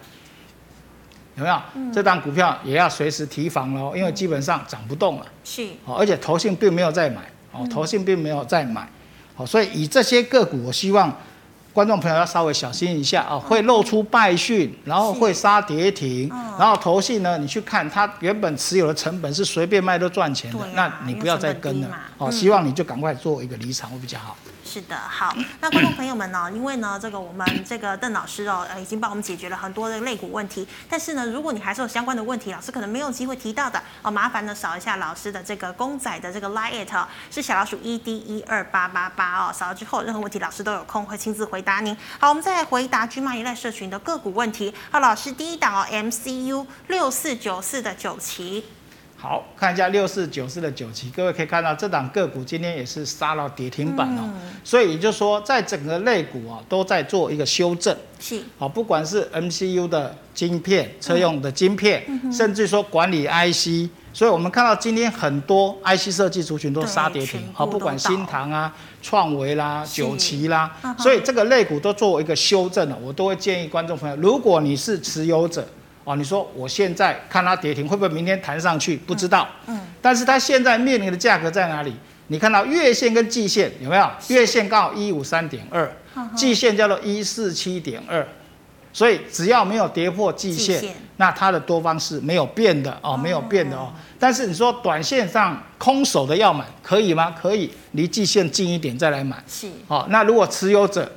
[1.35, 1.61] 有没有？
[1.75, 8.89] 嗯、这档股票也要随时提防喽，因为基本上涨不动了，是，哦，而且投信并没有在买，哦，投信并没有在买。
[9.35, 11.17] 好，所以以这些个股，我希望
[11.79, 21.89] 观众朋友要稍微小心一下啊，会露出败讯，然后会杀跌停，然后投信呢，你去看它原本持有的成本是随便卖都赚钱的，那你不要再跟了。
[22.17, 24.37] 好，希望你就赶快做一个离场会比较好。
[24.69, 26.51] 是的，好，那观众朋友们呢？
[26.53, 30.69] 因为呢，这个我们这个邓老师哦，呃，已经帮我们解决了很多的肋骨问题。
[30.91, 36.93] 但是呢，如果你还是有相关的问题，老师可能没有机会提到的哦，麻烦呢扫一下老师的这个公仔的这个 line it
[37.31, 41.97] 是小老鼠 e d 一二八八八哦，扫了之后任何问题老师都有空会亲自回答您。
[42.21, 44.75] 好，我们再来回答军马一类社群的个股问题。
[44.91, 48.78] 好，老师第一档哦，MCU 六四九四的九齐。
[49.21, 57.97] 好，看一下六四九四的九期，各位可以看到这档个股今天也是杀到跌停板哦，嗯、所以也就是说，在整个类股啊都在做一个修正。
[58.21, 67.41] 是，好，不管是 MCU 的晶片、车用的晶片，嗯、甚至说管理 IC，所以我们看到今天很多 IC 设计族群都杀跌停。
[67.53, 72.97] 好，不管新唐啊、创维啦、九旗啦，所以这个类股都做一个修正了。
[73.03, 75.67] 我都会建议观众朋友，如果你是持有者。
[76.09, 78.97] 哦，你说我现在看它跌停，会不会明天弹上去？
[78.97, 79.47] 不知道。
[79.67, 79.77] 嗯。
[79.77, 81.95] 嗯，但是它现在面临的价格在哪里？
[82.29, 84.11] 你看到月线跟季线有没有？
[84.29, 85.91] 月线刚好一五三点二，
[86.35, 88.27] 季线叫做一四七点二，
[88.91, 93.93] 所以只要没有跌破季线，那它的多方是没有变的哦，没有变的哦。
[93.95, 97.35] 嗯、但是你说短线上空手的要买可以吗？
[97.39, 99.43] 可以，离季线近一点再来买。
[99.47, 99.67] 是。
[99.89, 101.11] 哦，那如果持有者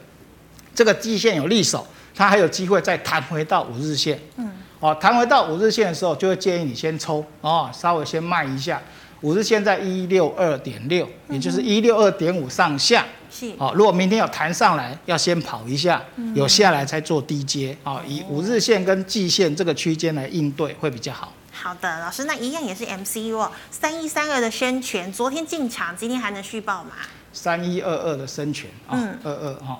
[0.75, 4.19] 这个季线有利手，它还有机会再弹回到五日线。
[4.35, 4.49] 嗯。
[4.81, 8.81] 哦，弹回到五日线的时候，就会建议你先抽哦，稍微先卖一下。
[9.21, 13.05] 五日线在一六二点六，也就是一六二点五上下。
[13.29, 13.53] 是。
[13.59, 16.01] 哦，如果明天有弹上来，要先跑一下，
[16.33, 17.77] 有下来才做低阶。
[17.83, 21.31] 哦，以五日线跟季线这个区间来应对会比较好。
[21.51, 26.93] 好的，老师，那一样也是 MCU 哦，三一三二的生权，昨天进场，今天还能续报吗？
[27.31, 29.79] 三一二二的生权，嗯，二二哈。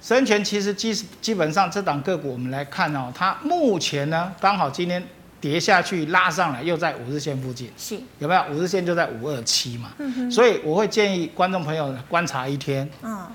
[0.00, 5.02] 生全其实基基本上这档个股我们来看哦，它目前呢刚好今天
[5.40, 8.42] 跌下去拉上来，又在五日线附近，是有没有？
[8.50, 9.90] 五日线就在五二七嘛。
[9.98, 12.88] 嗯所以我会建议观众朋友观察一天。
[13.02, 13.26] 嗯，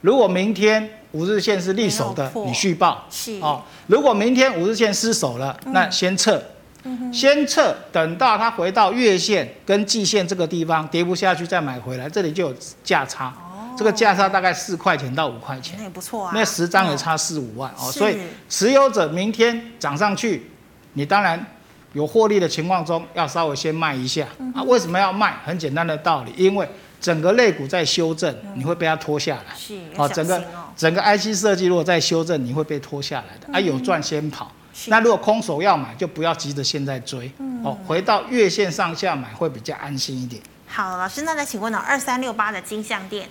[0.00, 3.62] 如果明天五日线是利守的你续报是哦。
[3.86, 6.42] 如果明天五日线失守了，那先撤，
[6.84, 13.34] 嗯先撤，等到它回到月线跟季线这个地方跌不下去再买回来，这里就有价差。
[13.74, 17.90] 哦这个价差大概四块钱到五块钱那，也不错啊，那十张也嗯差四五万哦。
[17.90, 20.50] 所以持有者明天涨上去，
[20.92, 21.44] 你当然
[21.92, 24.62] 有获利的情况中，要稍微先卖一下啊。
[24.62, 25.36] 为什么要卖？
[25.44, 26.68] 很简单的道理，因为
[27.00, 29.54] 整个肋骨在修正，你会被它拖下来。
[29.56, 30.42] 是哦，整个
[30.76, 33.52] 整个 IC 设计如果在修正，你会被拖下来的。
[33.52, 34.50] 啊，有赚先跑。
[34.86, 37.30] 那如果空手要买，就不要急着现在追。
[37.62, 40.42] 哦，回到月线上下买会比较安心一点。
[40.66, 43.28] 好，老师，那再请问呢，二三六八的金项店，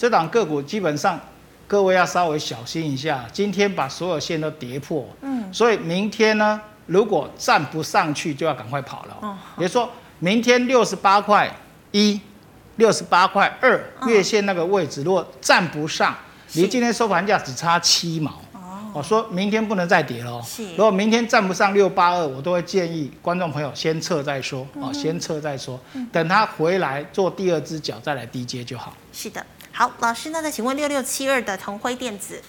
[0.00, 1.20] 这档个股基本上，
[1.68, 3.26] 各位要稍微小心一下。
[3.30, 9.16] 今天把所有线都跌破，嗯，所以明天呢，如果站不上去，就要赶快跑了。
[9.20, 11.54] 哦也就说明天六十八块
[11.90, 12.18] 一、
[12.76, 16.16] 六十八块二月线那个位置，如果站不上，
[16.48, 18.40] 是离今天收盘价只差七毛。
[18.94, 20.70] 我说明天不能再跌了哦是。
[20.70, 25.78] 如果明天站不上六八二，我都会建议观众朋友先撤再说哦，先撤再说，
[26.10, 28.94] 等它回来做第二只脚再来低接就好。
[29.12, 29.44] 是的。
[29.72, 32.42] 好，老师，那再请问六六七二的腾辉电子，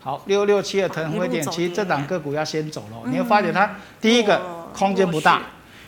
[0.00, 3.08] 好，六六七二腾辉电，其实这档个股要先走了。
[3.10, 5.42] 你会发觉它第一个哦空间不大，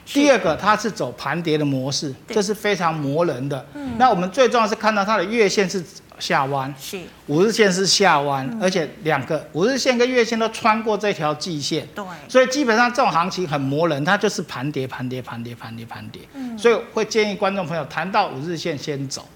[0.05, 3.67] 第二个它是走盘跌的模式，对这是非常磨人的。
[3.99, 5.83] 那我们最重要是看到它的月线是
[6.19, 11.87] 下弯，是五日线是下弯，而且两个五日线跟月线都穿过这条季线。
[11.95, 16.23] 对，所以基本上这种行情很磨人，它就是盘跌、盘跌、盘跌、盘跌、盘跌。
[16.57, 19.27] 所以会建议观众朋友谈到五日线先走。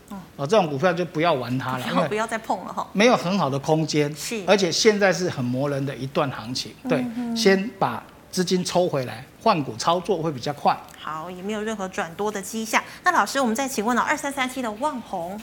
[0.40, 2.86] 哦，这种股票就不要玩它了， 然后不要再碰了哈。
[2.94, 7.04] 没有很好的空间，是而且现在是很磨人的一段行情，对，
[7.36, 10.74] 先把资金抽回来，换股操作会比较快。
[10.98, 12.82] 好，也没有任何转多的迹象。
[13.04, 15.38] 那老师，我们再请问了，二三三七的旺宏，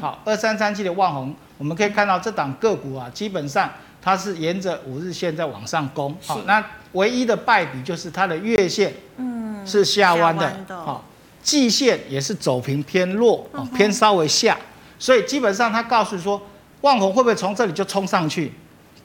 [0.00, 6.16] 好，二三三七的旺宏，我们可以看到这档个股啊，基本上它是沿着五日线在往上攻。
[6.24, 11.04] 好是，那唯一的败笔就是它的月线嗯，是下弯的弯，的好，
[11.46, 14.58] 季线也是走平偏弱，偏稍微下，
[14.98, 16.42] 所以基本上它告诉说，
[16.80, 18.52] 万红会不会从这里就冲上去？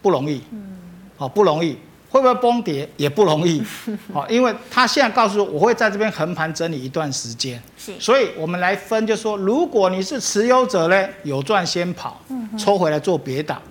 [0.02, 0.78] 不容易，嗯，
[1.16, 1.78] 好，不容易。
[2.10, 3.64] 会不会崩跌也不容易，
[4.12, 7.94] 好， 因为他现在告诉我，我会在这边横盘整理一段时间，是。
[8.02, 12.20] 所以我们来分，就说如果你是持有者呢，有赚先跑，
[12.58, 13.62] 抽回来做别档。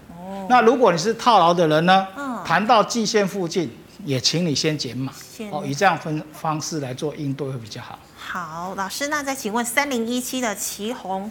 [0.49, 3.71] 那如果你是套牢的人呢嗯，盘到季线附近，
[4.07, 5.13] 也请你先减码，
[5.51, 7.99] 哦，以这样分方式来做应对会比较好。
[8.33, 11.29] 好，老师，那再请问三零一七的旗红，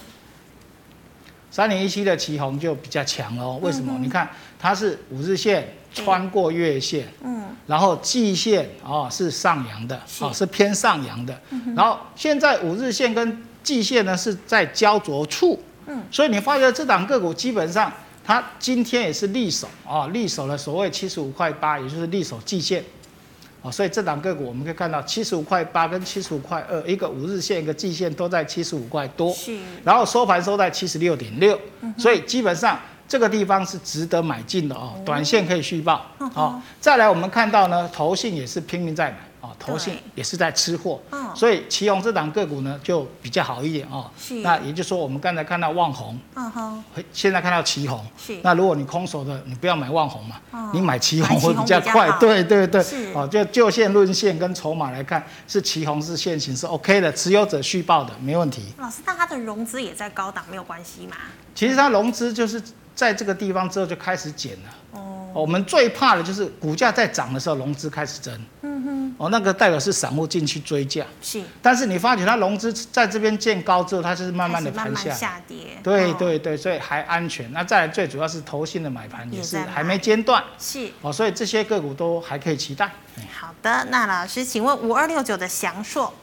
[1.49, 3.97] 三零一七的旗红就比较强哦，为什么？
[4.01, 10.25] 你看它是五日线穿过月线，嗯，然后季线哦是上扬的，是。
[10.25, 11.41] 哦是偏上扬的，
[11.73, 17.89] 然后现在五日线跟季线呢是在焦灼处，嗯，所以你发觉这档个股基本上
[18.25, 22.83] 它今天也是利守啊，利守了所谓七十五块八，也就是利守季线。
[23.61, 29.57] 哦，所以这档个股我们可以看到，七十五块八跟七十五块二，一个五日线一个季线都在七十五块多，是。
[29.83, 31.59] 然后收盘收在七十六点六，
[31.97, 36.61] 所以基本上这个地方是值得买进的哦，短线可以续报好哦。
[36.79, 44.35] 再来我们看到呢，投信也是拼命在买哦，投信也是在吃货嗯，所以奇鋐这档个股呢就比较好一点哦是。
[44.41, 52.11] 那也就是说，我们刚才看到旺宏，嗯哼，现在看到奇宏是，那如果你空手的，你不要买旺宏嘛哦，你买奇买奇鋐鋐会比较快。
[52.19, 58.73] 对对对是，哦，就就线论线跟筹码来看，是奇宏是现行是 OK 的，持有者续报的没问题。
[58.77, 61.15] 老师，那它的融资也在高档，没有关系吗？
[61.55, 62.61] 其实它融资就是
[62.93, 64.69] 在这个地方之后就开始减了。
[64.91, 68.33] 哦，哦我们最怕的就是股价在涨的时候融资开始增。
[68.61, 71.05] 嗯哼，哦，那个代表是散户进去追价。
[71.21, 75.15] 是但是你发觉它融资在这边见高之后，它就是慢慢的盘下来。
[75.15, 77.51] 下跌，哦，对对对，所以还安全。
[77.51, 80.43] 那再来最主要是投信的买盘也是还没间断。
[80.57, 82.89] 是哦，所以这些个股都还可以期待。
[83.31, 83.85] 好的。
[83.89, 86.13] 那老师，请问五二六九的祥硕，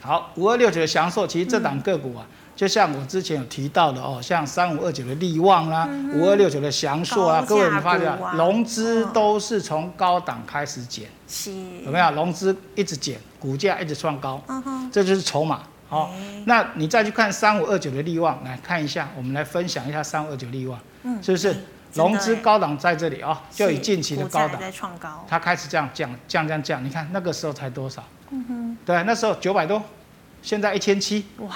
[0.00, 11.50] 好，五二六九的祥硕，其实这档个股啊，嗯就像我之前有提到的哦，像三五二九的利旺啦，五二六九的祥硕啊，各位你发现啊融资都是从高档开始减，是。
[11.84, 12.12] 有没有？
[12.12, 14.40] 融资一直减，股价一直创高，
[14.92, 15.62] 这就是筹码。
[15.88, 16.40] 好、哎。
[16.46, 21.56] 那你再去看三五二九的利旺，来看一下，我们来分享一下三五二九利旺，嗯是不是？
[21.94, 28.04] 融资哎高档在这里啊、就以近期的高档，在创高，它开始这样降降降降，你看那个时候才多少？
[28.30, 29.82] 嗯哼，对，那时候九百多，
[30.42, 31.50] 现在一千七，哇，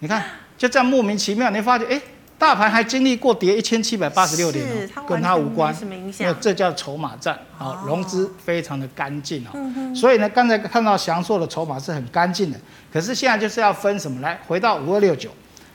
[0.00, 0.22] 你看
[0.58, 2.00] 就这样莫名其妙，你发觉哎，
[2.38, 4.64] 大盘还经历过跌一千七百八十六点，
[5.08, 5.74] 跟它无关，
[6.18, 9.52] 因为这叫筹码战啊，融资非常的干净啊。
[9.94, 12.58] 所以呢，刚才看到祥硕的筹码是很干净的，
[12.92, 14.20] 可是现在就是要分什么？
[14.20, 15.30] 来，回到五二六九，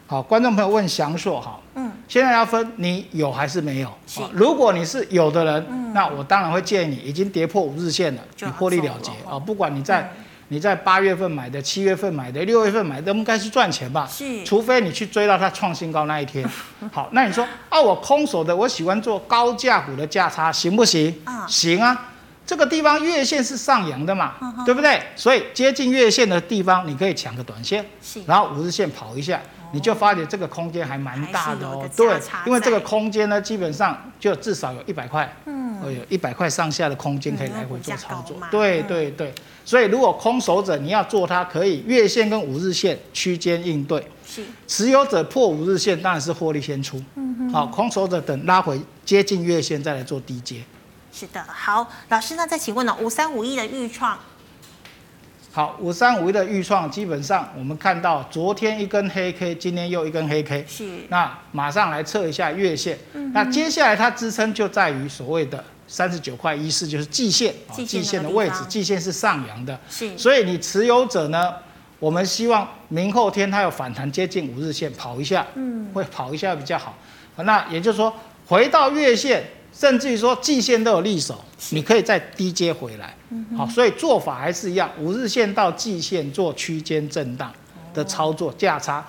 [0.05, 3.91] 好，观众朋友问祥硕，好，嗯，现在要分你有还是没有？
[4.31, 10.11] 如果你是有的人，那我当然会建议你已经跌破五日线了，你获利了结啊，不管你在。
[10.51, 14.05] 你在八月份买的、七月份买的、六月份买的，应该是赚钱吧？
[14.05, 16.45] 是，除非你去追到它创新高那一天。
[16.91, 21.15] 好，那你说啊，我空手的，我喜欢做高价股的价差，行不行？
[21.23, 22.09] 啊，行啊。
[22.45, 24.33] 这个地方月线是上扬的嘛，
[24.65, 25.01] 对不对？
[25.15, 27.85] 所以接近月线的地方，你可以抢个短线，
[28.25, 29.39] 然后五日线跑一下，
[29.71, 31.89] 你就发觉这个空间还蛮大的哦。
[31.95, 35.33] 对，因为这个空间呢，基本上就至少有一百块。
[35.45, 39.33] 嗯有一百块上下的空间可以来回做操作，对对对，
[39.63, 44.43] 所以如果空手者你要做它，可以月线跟五日线区间应对，是。
[44.67, 50.63] 持有者破五日线当然是获利先出，嗯哼，好，空手者等拉回接近月线再来做低接，
[51.13, 54.17] 是的，好，老师那再请问呢，五三五一的预创。
[55.53, 61.01] 好，五三五一的预创，基本上我们看到昨天一根黑 K，今天又一根黑 K，是。
[61.09, 65.61] 那马上来测一下月线，嗯、那接下来它支撑就在于所谓的
[65.91, 67.53] 三十九块一四，就是季线，
[67.85, 70.17] 季线的位置，季线是上扬的，是。
[70.17, 71.53] 所以你持有者呢，
[71.99, 76.97] 我们希望明后天它有反弹接近五日线，跑一下，嗯，会跑一下比较好。
[77.35, 78.13] 那也就是说，
[78.47, 79.43] 回到月线。
[79.73, 83.15] 甚至于说季线都有利手，你可以再低接回来，
[83.55, 87.49] 好，所以做法还是一样，五日线到季线做区间震荡
[87.93, 89.01] 的操作价差，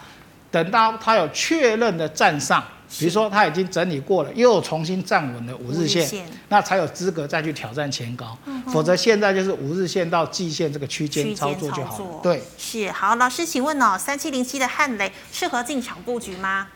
[0.53, 2.65] 等到它有确认的站上，
[2.99, 8.37] 比如说它已经整理过了，又重新站稳了五日线，那才有资格再去挑战前高，
[8.69, 12.21] 否则现在就是五日线到季线这个区间操作就好了。
[12.23, 16.69] 对，是好，老师请问哦，三七零七的汉雷适合进场布局吗？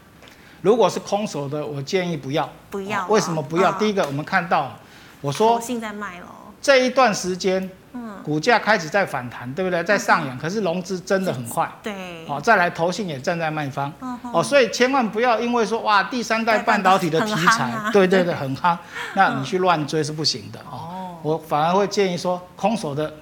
[0.63, 2.51] 如果是空手的，我建议不要。
[2.71, 3.07] 不要。
[3.09, 3.71] 为什么不要？
[3.73, 4.77] 第一个，我们看到，
[5.21, 6.27] 我说现在卖了。
[6.63, 9.85] 这一段时间，嗯，股价开始在反弹，对不对？
[9.85, 11.71] 在上扬，可是融资真的很快。
[11.81, 12.27] 对。
[12.27, 13.93] 哦，再来，投信也站在卖方。
[14.33, 18.77] 哦，所以千万不要因为说哇，第三代半导体的题材，对对对，很夯，
[19.15, 21.19] 那你去乱追是不行的哦。
[21.23, 23.15] 我反而会建议说，空手的。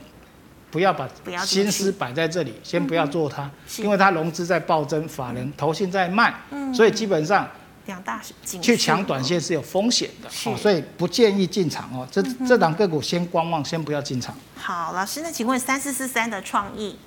[0.71, 1.09] 不要把
[1.45, 6.35] 心思摆在这里，先不要做它，因为它融资在暴增，法人投信在卖，
[6.75, 7.49] 所以基本上
[7.87, 8.21] 两大
[8.61, 12.07] 去抢短线是有风险的，所以不建议进场哦。
[12.11, 14.35] 这这档个股先观望，先不要进场。
[14.57, 16.99] 好，老师，那请问三四四三的创意？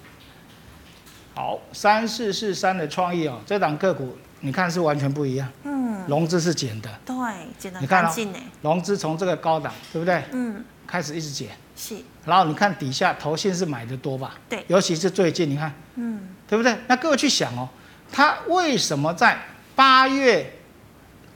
[1.34, 7.16] 好，三四四三的创意哦，这档个股你看是完全不一样，嗯，融资是减的，对，
[7.58, 8.14] 减的，你看哦，
[8.62, 10.24] 融资从这个高档，对不对？
[10.32, 11.50] 嗯，开始一直减。
[11.76, 14.36] 是，然后你看底下投信是买的多吧？
[14.50, 16.76] 对，尤其是最近，你看，嗯，对不对？
[16.88, 17.70] 那各位去想哦，
[18.12, 19.40] 他为什么在
[19.76, 20.57] 八月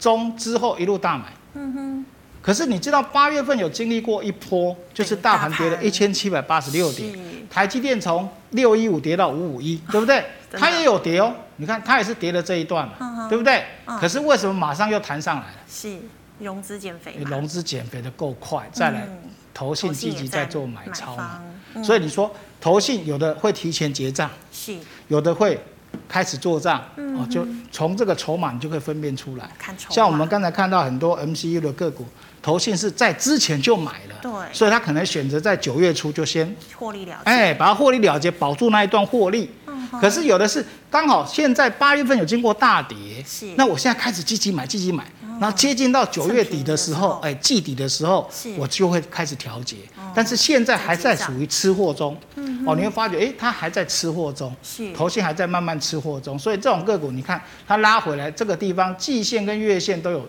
[0.02, 1.26] 中之后一路大买？
[1.54, 2.06] 嗯哼。
[2.41, 7.14] 可是你知道八月份有经历过一波，就是大盘跌了一千七百八十六点，
[7.52, 10.26] 台积电从六一五跌到五五一，对不对？
[10.52, 13.64] 它也有跌哦，你看它也是跌了这一段嘛，对不对？
[13.99, 15.58] 可是为什么马上又弹上来了？
[15.70, 15.99] 是
[16.39, 19.08] 融资减肥，融资减肥的够快，再来。
[19.54, 21.41] 投信积极在做买超嘛，
[21.84, 24.78] 所以你说投信有的会提前结账，是
[25.10, 25.60] 有的会
[26.12, 29.49] 开始做账，哦，就从这个筹码你就可以分辨出来。
[29.89, 32.05] 像我们刚才看到很多 MCU 的个股，
[32.41, 39.49] 投信是在之前就买了，对，所以他可能选择在九月初就先获利了结，哎，把它获利了结，保住那一段获利。
[40.01, 45.05] 可是有的是刚好现在八月份有经过大跌，是，那我现在开始积极买，积极买。
[45.39, 49.78] 然后接近到九月底的时候，哎，季底的时候，我就会开始调节。
[50.14, 56.38] 但是现在还在属于吃货中，嗯哦，你会发觉，哎，它还在吃货中，是头线还在慢慢吃货中。
[56.38, 60.28] 所以这种个股，你看它拉回来这个地方，季线跟月线都有，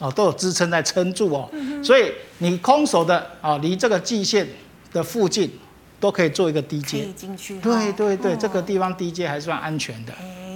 [0.00, 1.50] 哦，都有支撑在撑住哦。
[1.82, 4.46] 所以你空手的啊，离这个季线
[4.92, 5.50] 的附近
[6.00, 7.06] 都可以做一个低接。
[7.62, 10.12] 对对对，这个地方低阶还算安全的。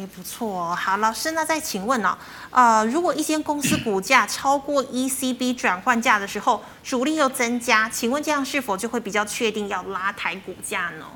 [0.09, 2.17] 不错哦，好，老师，那再请问哦，
[2.51, 11.07] 呃，如果一间公司股价超过 ECB 转换价的时候，主力又增加，请问这样是否就会比较确定要拉抬股价呢？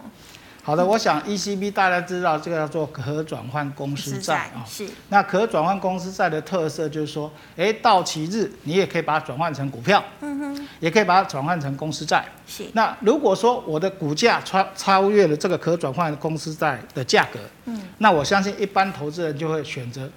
[0.64, 4.62] 好的，我想 ECB 大家知道这个叫做可转换公司债啊。
[4.64, 4.86] 是。
[5.08, 12.24] 那可转换公司债的特色就是说，哎，到期日你也可以把它转换成股票，嗯哼，也可以把它转换成公司债。
[12.46, 12.64] 是。
[12.74, 20.08] 那如果说我的股价超超越了这个可转换公司债的价格，嗯，那我相信一般投资人就会选择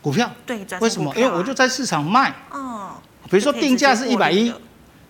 [0.00, 0.30] 股票。
[0.46, 1.12] 对，为什么？
[1.16, 2.32] 因为我就在市场卖。
[2.50, 2.92] 哦。
[3.28, 4.52] 比如说定价是一百一，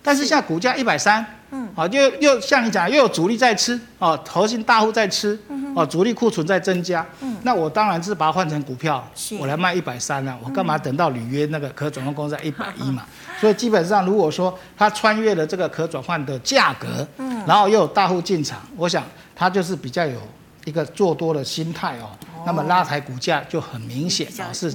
[0.03, 1.25] 但是现在股价一百三。
[1.53, 5.37] 嗯，好，又又像你讲，又有主力在吃，哦，投信大户在吃，
[5.75, 9.05] 哦，主力库存在增加，嗯，那我当然是把它换成股票，
[9.37, 13.03] 我来卖一百三啊，我干嘛等到履约那个可转换公司在一百一嘛？
[13.37, 19.03] 所以基本上如果说它穿越了这个可转换的价格，嗯，然后又有大户进场，我想
[19.35, 20.21] 它就是比较有
[20.63, 22.07] 一个做多的心态哦。
[22.45, 24.73] 那么拉抬股价就很明显啊，是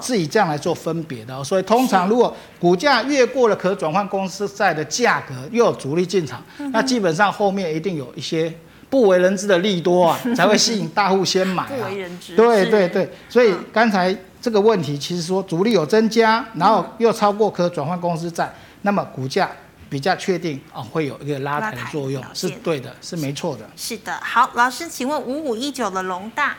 [0.00, 1.42] 是以这样来做分别的。
[1.44, 6.42] 所以通常如果股价越过了可转换公司债的价格，又有主力进场，
[6.72, 8.52] 那基本上后面一定有一些
[8.88, 11.68] 不为人知的利多啊， 才会吸引大户先买啊。
[11.68, 12.36] 不为人知。
[12.36, 18.52] 对对对，所以刚才这个问题其实说主力有增加，然后又超过可转换公司债，
[18.82, 19.50] 那么股价。
[19.90, 23.64] 比较确定啊，会有一个拉抬的作用，是对的，是没错的。
[23.76, 26.56] 是的，好，老师，请问五五一九的龙大，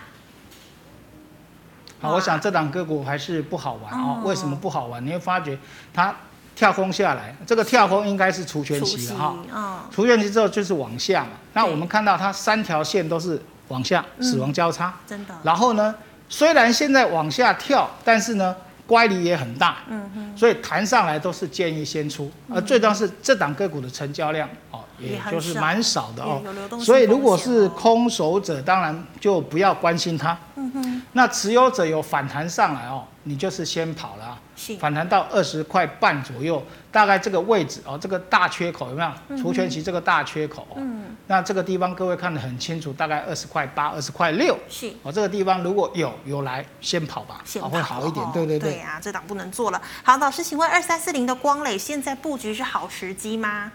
[2.05, 4.21] 好，我想这档个股还是不好玩哦。
[4.23, 5.05] 为什么不好玩？
[5.05, 5.57] 你会发觉
[5.93, 6.15] 它
[6.55, 9.35] 跳空下来，这个跳空应该是除权期了哈。
[9.53, 9.79] 嗯。
[9.91, 11.31] 除权期之后就是往下嘛。
[11.53, 14.93] 那我们看到它三条线都是往下，死亡交叉。
[15.07, 15.35] 真的。
[15.43, 15.95] 然后呢，
[16.29, 18.55] 虽然现在往下跳，但是呢。
[18.87, 26.41] 乖离也很大，嗯哼，所以弹上来都是建议先出，而最重要是这档个股的成交量哦，也就是蛮少的哦，
[26.79, 33.03] 所以如果是空手者，当然就不要关心它，嗯哼，那持有者有反弹上来哦。
[33.27, 34.39] 你就是先跑了啊，
[34.79, 39.37] 反弹到二十块半左右，大概这个位置哦，这个大缺口有没有？
[39.37, 48.73] 除权息这个大缺口，嗯，那这个地方各位看得很清楚，大概二十块八、二十块六，是哦，这个地方如果有有来，先跑吧，先跑会好一点，对对对。
[48.73, 49.81] 对啊，这档不能做了。
[50.03, 53.71] 好，老师，请问二三四零的光磊现在布局是好时机吗？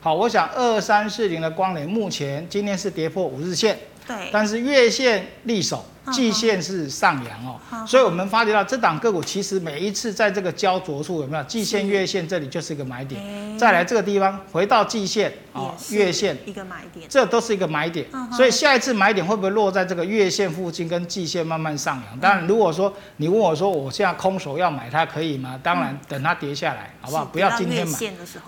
[0.00, 5.84] 好，我想二三四零的光磊目前今天是跌破五日线，对，但是月线力守。
[6.12, 11.42] 季线是上扬哦，所以我们发觉到这档个股其实每一次在这个焦灼处有没有？
[11.44, 16.36] 季线、月线这里就是一个买点，再来这个地方回到季线哦，月线。
[16.46, 22.18] 一个买点，这都是一个买点，所以下一次买点会不会落在这个月线附近跟季线慢慢上扬？
[22.18, 25.60] 当然，如果说你问我说我现在空手要买它可以吗？
[25.62, 27.24] 当然，等它跌下来好不好？
[27.26, 27.98] 不要今天买，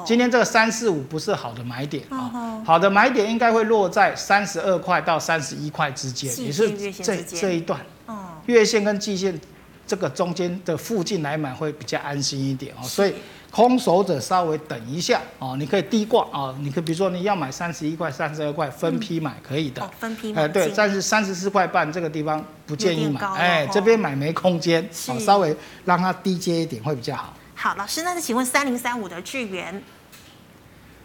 [0.04, 7.49] 今天这个三四五不是好的买点啊，好的买点应该会落在三十二块到三十一块之间，也是这这。
[7.51, 7.80] 这一段，
[8.46, 9.36] 月线跟季线
[9.84, 13.12] 这个中间的附近来买会比较安心一点哦，所以
[13.51, 27.34] 空手者稍微等一下哦，你可以低挂啊，你可以比如说你要买三十一块、三十二块分批买可以的，分批买，哎对，但是三十四块半这个地方不建议买，哎这边买没空间，哦稍微让它低阶一点会比较好。
[27.57, 29.82] 好，老师，那是请问三零三五的智原。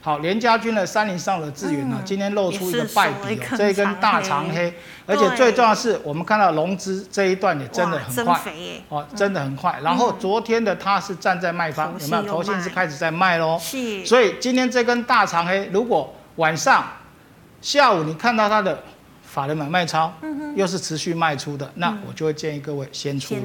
[0.06, 4.72] 好，连家军的三零三五的资源呢，今天露出一个败笔哦，这一根大长黑，
[5.08, 8.40] 而且最重要的是，我们看到融资这一段也真的很快，
[8.90, 9.80] 哦，真的很快。
[9.82, 12.24] 然后昨天的它是站在卖方，有没有？
[12.24, 14.06] 头信是开始在卖喽，是。
[14.06, 16.86] 所以今天这根大长黑，如果晚上、
[17.60, 18.84] 下午你看到它的。
[19.36, 20.14] 法人买卖超，
[20.56, 23.42] 又是持续卖出的，那我就会建议各位先出了。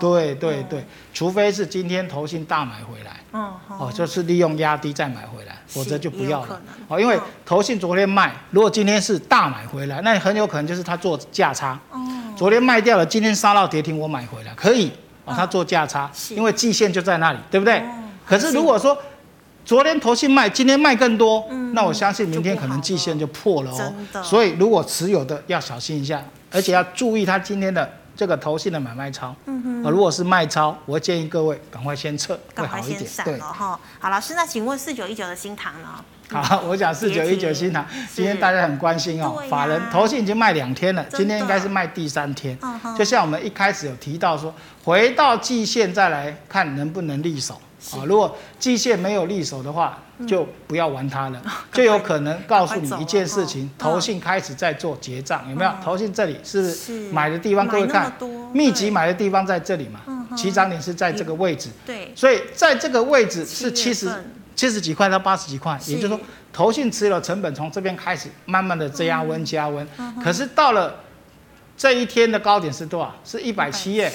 [0.00, 6.60] 对对对，除非是今天投信大买回来，哦，就是利用压低再买回来，否则就不要了。
[6.88, 7.16] 哦，因为
[7.46, 11.78] 投信昨天卖，如果今天是大买回来，那很有可能就是他做价差。
[12.36, 14.90] 昨天卖掉了，今天杀到跌停，我买回来可以。
[15.24, 17.80] 哦，他做价差，因为季线就在那里，对不对？
[18.26, 18.98] 可是如果说。
[19.64, 24.22] 昨天投信卖，今天卖更多，嗯、那我相信明天可能季线就破了哦。
[24.22, 29.34] 所以如果持有的要小心一下，而且要注意它今天的这个投信的买卖超。
[29.46, 29.82] 嗯哼。
[29.90, 33.10] 如果是卖超，我建议各位赶快先撤，会好一点。
[33.24, 33.38] 对。
[33.40, 35.88] 好，老师，那请问四九一九的新塘呢？
[36.32, 39.42] 好，我讲四九一九新塘，今天大家很关心哦。
[39.50, 42.58] 法人投信已经卖两天了，今天应该是卖第三天。
[42.96, 47.60] 就像我们一开始有提到说，回到季线再来看能不能力守。
[47.90, 55.72] 啊，如果季线没有力手的话，就不要玩它了， 就有可能告诉你一件事情，投信开始在做结账，有没有？
[55.82, 58.12] 投信这里是买的地方，各位看，
[58.52, 60.00] 密集买的地方在这里嘛，
[60.36, 64.08] 起涨点是在这个位置，对，所以在这个位置是七十
[64.54, 66.20] 七十几块到八十几块，也就是说，
[66.52, 69.86] 投信持有成本从这边开始慢慢的加温加温，
[70.22, 70.94] 可是到了。
[71.76, 73.14] 这一天的高点是多少？
[73.24, 74.12] 是一百七耶，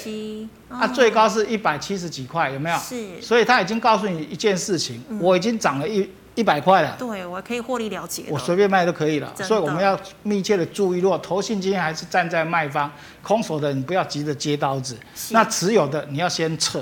[0.70, 2.78] 啊，最高是一百七十几块，有没有？
[2.78, 6.95] 是，所以他已经告诉你一件事情，我已经涨了一一百块了。
[6.97, 9.34] 对，我可以获利了结，我随便卖都可以了。
[9.43, 12.89] 所以我们要密切的注意，如果投信今天还是站在卖方，
[13.22, 14.95] 空手的你不要急着接刀子，
[15.32, 16.80] 那持有的你要先撤。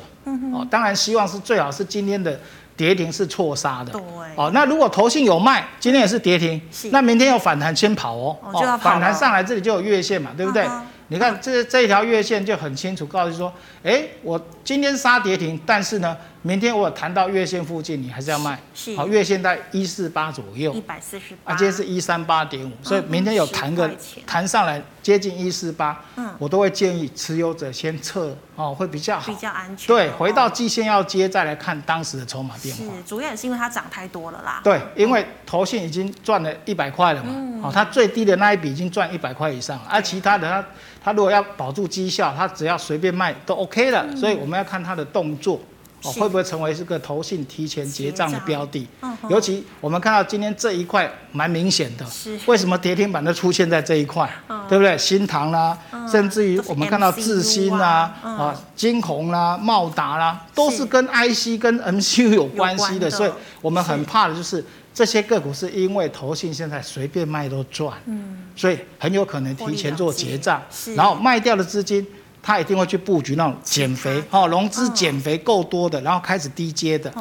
[0.54, 2.40] 哦，当然希望是最好是今天的。
[2.78, 4.02] 跌停是错杀的，对，
[4.36, 6.62] 哦，那如果投信有卖，今天也是跌停，
[6.92, 8.38] 那明天有反弹先跑哦，
[8.82, 10.68] 反弹上来这里就有月线嘛，对不对？
[11.10, 13.54] 你看这这一条月线就很清楚，告诉说，
[13.84, 18.60] 哎，我今天杀跌停，但是呢，明天我有谈到月线附近，你还是要卖。
[18.76, 18.96] 是。
[18.96, 20.72] 好，月线在一四八左右。
[20.76, 21.52] 一百四十八。
[21.52, 23.90] 啊，今天是一三八点五，所以明天有弹个
[24.28, 29.88] 弹上来接近一四八，嗯，我都会建议持有者先撤哦，会比较好，比较安全。
[29.88, 32.84] 对，回到季线要接，再来看当时的筹码变化。
[32.84, 34.62] 是，主要也是因为它涨太多了啦。
[34.64, 40.64] 对，因为投信已经赚了一百块了嘛，哦，它最低的那一笔已经赚一百块以上了，而其他的它
[41.04, 45.60] 它如果要保住绩效，它只要随便卖都 OK 了，所以我们要看它的动作。
[46.06, 48.88] 哦，会不会成为是个投信提前结账的标的？
[49.02, 52.40] 嗯，尤其我们看到今天这一块蛮明显的，是。
[52.46, 54.30] 为什么跌停板都出现在这一块？
[54.48, 54.98] 嗯，对不对？
[54.98, 63.32] 新唐啦，嗯，甚至于我们看到智新啦，啊，金鸿啦，茂达啦，都是跟 IC 跟 MCU 有关系的，所以
[63.62, 70.62] 我们很怕的就是这些个股是因为投信现在随便卖都赚，嗯，所以很有可能提前做结账，
[70.96, 72.06] 然后卖掉的资金。
[72.48, 77.12] 他一定会去布局那种减肥，哦，融资减肥够多的，然后开始低阶的，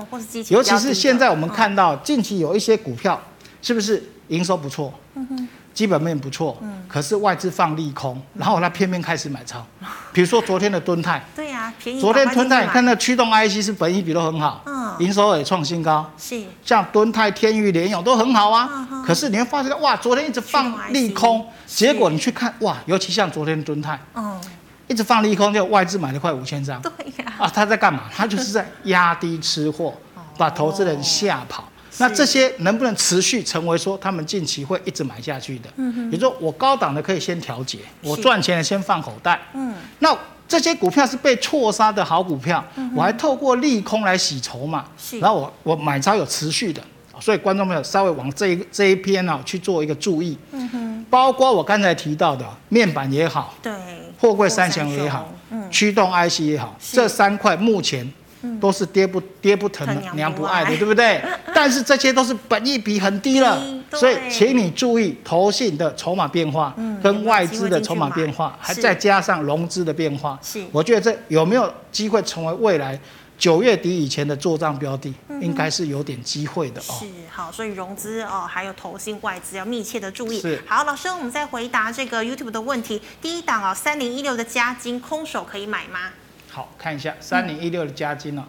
[0.51, 3.19] 尤其是现在我们看到近期有一些股票，
[3.63, 4.93] 是不是营收不错，
[5.73, 6.55] 基本面不错，
[6.87, 9.65] 可是外资放利空，然后他偏偏开始买超，
[10.13, 14.63] 比如说昨天的敦泰，对呀，便宜，昨天敦泰你看那驱动 IC 是本益比都很好，
[14.99, 24.39] 营收也创新高，是，像敦泰、天域、联咏都很好啊，可是你会发现哇，昨天一直放利空，结果你去看哇，尤其像昨天敦泰，嗯。
[24.87, 26.81] 一直放利空，就外资买了快五千张。
[26.83, 27.33] 对呀。
[27.39, 28.05] 啊，他在干嘛？
[28.15, 29.93] 他就是在压低吃货，
[30.39, 31.69] 把投资人吓跑。
[31.99, 35.71] 那这些能不能持续成为说他们近期会一直买下去的？
[35.77, 36.11] 嗯哼。
[36.11, 39.41] 比如说我高档的可以先调节，我赚钱的先放口袋。
[39.55, 39.75] 嗯。
[40.01, 40.17] 那
[40.47, 42.65] 这些股票是被错杀的好股票，
[42.95, 44.85] 我还透过利空来洗筹嘛。
[44.99, 45.19] 是。
[45.19, 46.83] 然后我我买超有持续的，
[47.21, 50.37] 所以观众朋友稍微往这一这一篇啊去做一个注意。
[50.53, 51.07] 嗯哼。
[51.09, 53.55] 包括我刚才提到的面板也好。
[53.63, 53.73] 对。
[54.25, 55.31] 货柜三雄也好，
[55.71, 58.11] 驱动 IC 也好，这三块目前
[58.59, 61.21] 都是跌不跌不疼娘不爱的，对不对？
[61.55, 63.63] 但是这些都是本益比很低了，
[63.93, 70.39] 所以请你注意投信的筹码变化，跟外资的筹码变化，还再加上融资的变化，
[70.73, 72.99] 我觉得这有没有机会成为未来？
[73.37, 76.95] 九月底以前的做账标的，应该是有点机会的哦。
[77.01, 80.41] 是好，所以融资哦，还有投信外资要密切的注意。
[80.41, 83.03] 是好，老师，我们再回答这个 YouTube 的问题。
[83.21, 86.11] 第一档哦，三零一六的加金空手可以买吗？
[86.49, 88.45] 好，看一下三零一六的加金哦，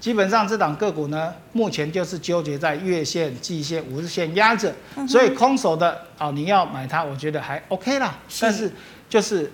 [0.00, 4.74] 基本上这档个股呢，目前就是纠结在月线、季线、五日线压着，
[5.06, 8.18] 所以空手的哦，你要买它，我觉得还 OK 啦。
[8.40, 8.72] 但是
[9.08, 9.52] 就是。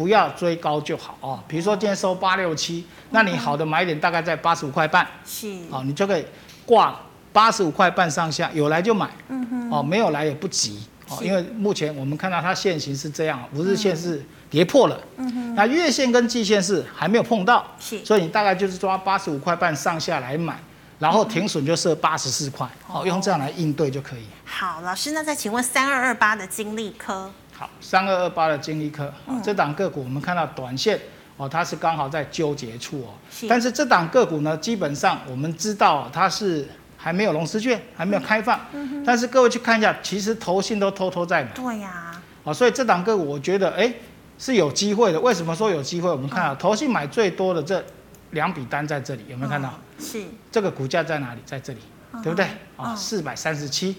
[0.00, 1.38] 不要追高就好哦。
[1.46, 6.24] 比如说今天收八六七，那你好的买点大概在八十五块半，是，哦，你就可以
[6.64, 6.98] 挂
[7.34, 20.58] 八十五块半上下，有来就买，嗯哼，哦，没有来也不急，哦，因为目前我们看到它线型是这样，五日线是跌破了，嗯哼，那月线跟季线是还没有碰到，是，所以你大概就是抓八十五块半上下来买，
[20.98, 24.24] 然后停损就设八十四块，哦，用这样来应对就可以。
[24.46, 27.30] 好，老师，那再请问三二二八的金利科。
[27.60, 29.12] 好，三二二八的金利科，
[29.44, 30.98] 这档个股我们看到短线
[31.36, 33.12] 哦，它是刚好在纠结处哦。
[33.30, 33.46] 是。
[33.46, 38.58] 但是这档个股呢，基本上我们知道它是还没有融资券，还没有开放。
[38.72, 39.04] 嗯。
[39.04, 41.50] 但是各位去看一下，其实投信都偷偷在买。
[41.50, 42.18] 对呀。
[42.44, 43.92] 哦，所以这档个股我觉得哎
[44.38, 45.20] 是有机会的。
[45.20, 46.10] 为什么说有机会？
[46.10, 47.84] 我们看到投信买最多的这
[48.30, 49.78] 两笔单在这里，有没有看到？
[49.98, 50.24] 是。
[50.50, 51.42] 这个股价在哪里？
[51.44, 51.80] 在这里。
[52.24, 52.44] 对不对？
[52.76, 53.96] 啊，四百三十七。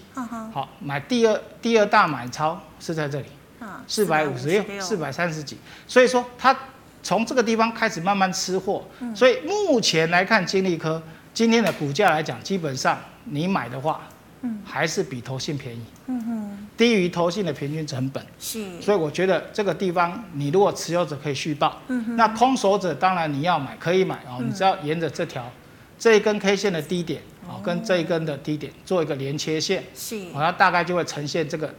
[0.52, 3.26] 好，买第二第二大买超是在这里。
[3.86, 5.56] 四百五十六，四百三十几，
[5.86, 6.56] 所以说它
[7.02, 8.84] 从这个地方开始慢慢吃货，
[9.14, 11.02] 所以目前来看，金利科
[11.34, 14.02] 今天的股价来讲，基本上你买的话，
[14.64, 15.84] 还是比投信便宜，
[16.76, 21.80] 低于投信的平均成本，是，所以我觉得这个地方你如果持有者可以续抱，
[22.16, 25.50] 那空手者当然你要买可以买哦，你只要沿着这条
[25.98, 31.74] 这一根 K 线的低点哦，跟这一根的低点做一个连切线，是，它大概就会呈现这个。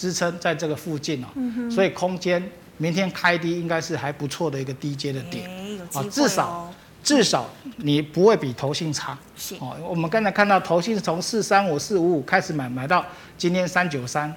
[0.00, 1.28] 支撑在这个附近哦，
[1.70, 2.42] 所以空间
[2.78, 5.46] 明天开低应该是还不错的一个低阶的点
[5.92, 6.72] 啊，至少
[7.02, 9.18] 至少你不会比投信差
[9.58, 9.76] 哦。
[9.86, 13.04] 我们刚才看到投信是从四三五四五五开始买，买到
[13.36, 14.34] 今天三九三，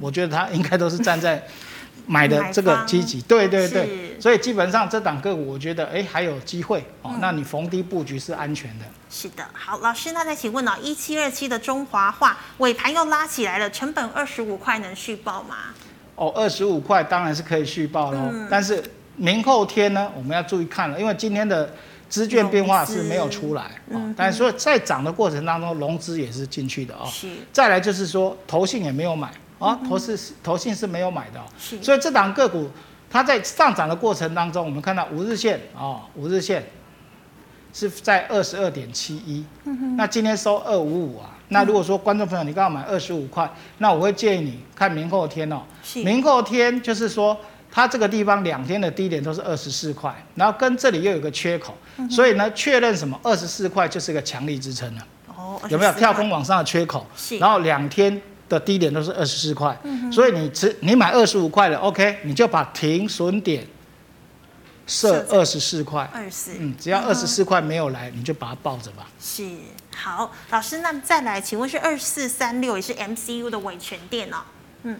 [0.00, 1.46] 我觉得它应该都是站在。
[2.06, 7.12] 买的这个积极，对对对，所以基本上这档个股，我觉得哎还有机会哦。
[7.20, 8.84] 那你逢低布局是安全的。
[9.08, 15.56] 是的，好，老师，那再请问哦，一七二七的中华化尾盘又拉起来了，成本二十五块能续报吗？
[16.16, 18.82] 哦，二十五块当然是可以续报喽，但是
[19.16, 21.74] 明后天呢，我们要注意看了，因为今天的
[22.08, 24.00] 资券变化是没有出来哦。
[24.16, 27.06] 但是说在涨的过程当中，融资也是进去的哦。
[27.06, 27.28] 是。
[27.52, 29.30] 再来就是说，投信也没有买。
[29.62, 31.40] 啊，投是投信是没有买的，
[31.80, 32.68] 所以这档个股
[33.08, 36.64] 它在上涨的过程当中，我们看到五日线啊，五日线
[37.72, 39.44] 是在二十二点七一，
[39.96, 41.30] 那今天收二五五啊。
[41.48, 43.48] 那如果说观众朋友你刚好买二十五块，
[43.78, 45.60] 那我会建议你看明后天哦，
[45.96, 47.38] 明后天就是说
[47.70, 51.76] 它这个地方两天的低点都是二十四块，然后跟这里又有个缺口，
[52.10, 53.20] 所以呢确认什么？
[53.22, 55.06] 二十四块就是个强力支撑了。
[55.36, 55.92] 哦，有没有？
[55.92, 57.06] 跳空往上的缺口？
[57.38, 58.20] 然后两天
[58.58, 59.78] 的低点都是二十四块，
[60.12, 63.66] 所以你只你买二十五块的 OK，你就把停损点
[64.86, 66.08] 设二十四块。
[66.12, 69.08] 二十四，嗯，只要二十四块没有来，你就把它抱着吧。
[69.18, 69.48] 是。
[69.94, 74.38] 好，老师，那再来，请问是二四三六也是 MCU 的维权店哦？
[74.82, 74.98] 嗯，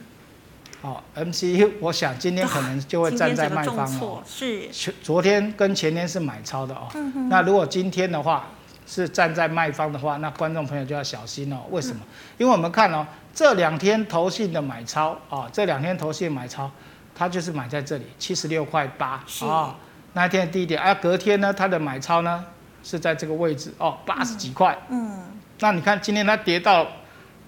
[0.80, 4.22] 好，MCU，我想今天可能就会站在卖方哦。
[4.26, 4.68] 是，
[5.03, 6.88] 昨天跟前天是买超的哦。
[6.94, 7.28] 嗯哼。
[7.28, 8.48] 那如果今天的话
[8.86, 11.57] 是站在卖方的话，那观众朋友就要小心哦。
[11.70, 12.00] 为什么？
[12.03, 16.70] 嗯、因为我们看哦，这两天投信的买超啊，这两天投信买超，
[17.14, 19.74] 它就是买在这里七十六块八啊，
[20.12, 20.80] 那一天的低点。
[20.80, 22.45] 啊，隔天呢，它的买超呢？
[22.85, 24.76] 是在这个位置哦，八十几块。
[24.89, 25.22] 嗯，
[25.61, 26.87] 那你看今天它跌到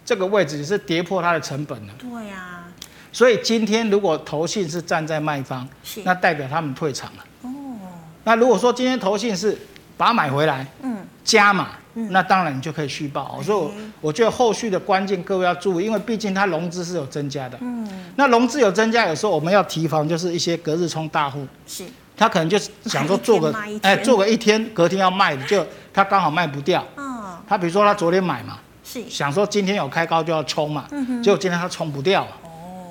[0.04, 1.94] 这个位置，也是跌破它的成本了。
[1.98, 2.64] 对呀、啊。
[3.12, 5.68] 所以今天如果投信是站在卖方，
[6.04, 7.24] 那代表他们退场了。
[7.42, 7.50] 哦。
[8.22, 9.58] 那如果说今天投信是
[9.96, 13.40] 把它买回来，嗯，加码，嗯，那当然你就可以续报。
[13.42, 17.56] 所以我我觉得后续的关键各位要注意，因为毕竟它融资是有增加的。
[17.60, 17.88] 嗯。
[18.16, 21.46] 那融资有增加，有时候我们要提防，就是一些隔日冲大户。
[21.66, 21.84] 是。
[22.16, 26.84] 他可能就是想说做个 哎，做个一天，隔天要卖的，就他刚好卖不掉。
[26.96, 27.36] 嗯。
[27.48, 31.22] 他比如说他昨天买嘛，是想说今天有开高就要冲嘛，嗯。
[31.22, 32.26] 结果今天他冲不掉。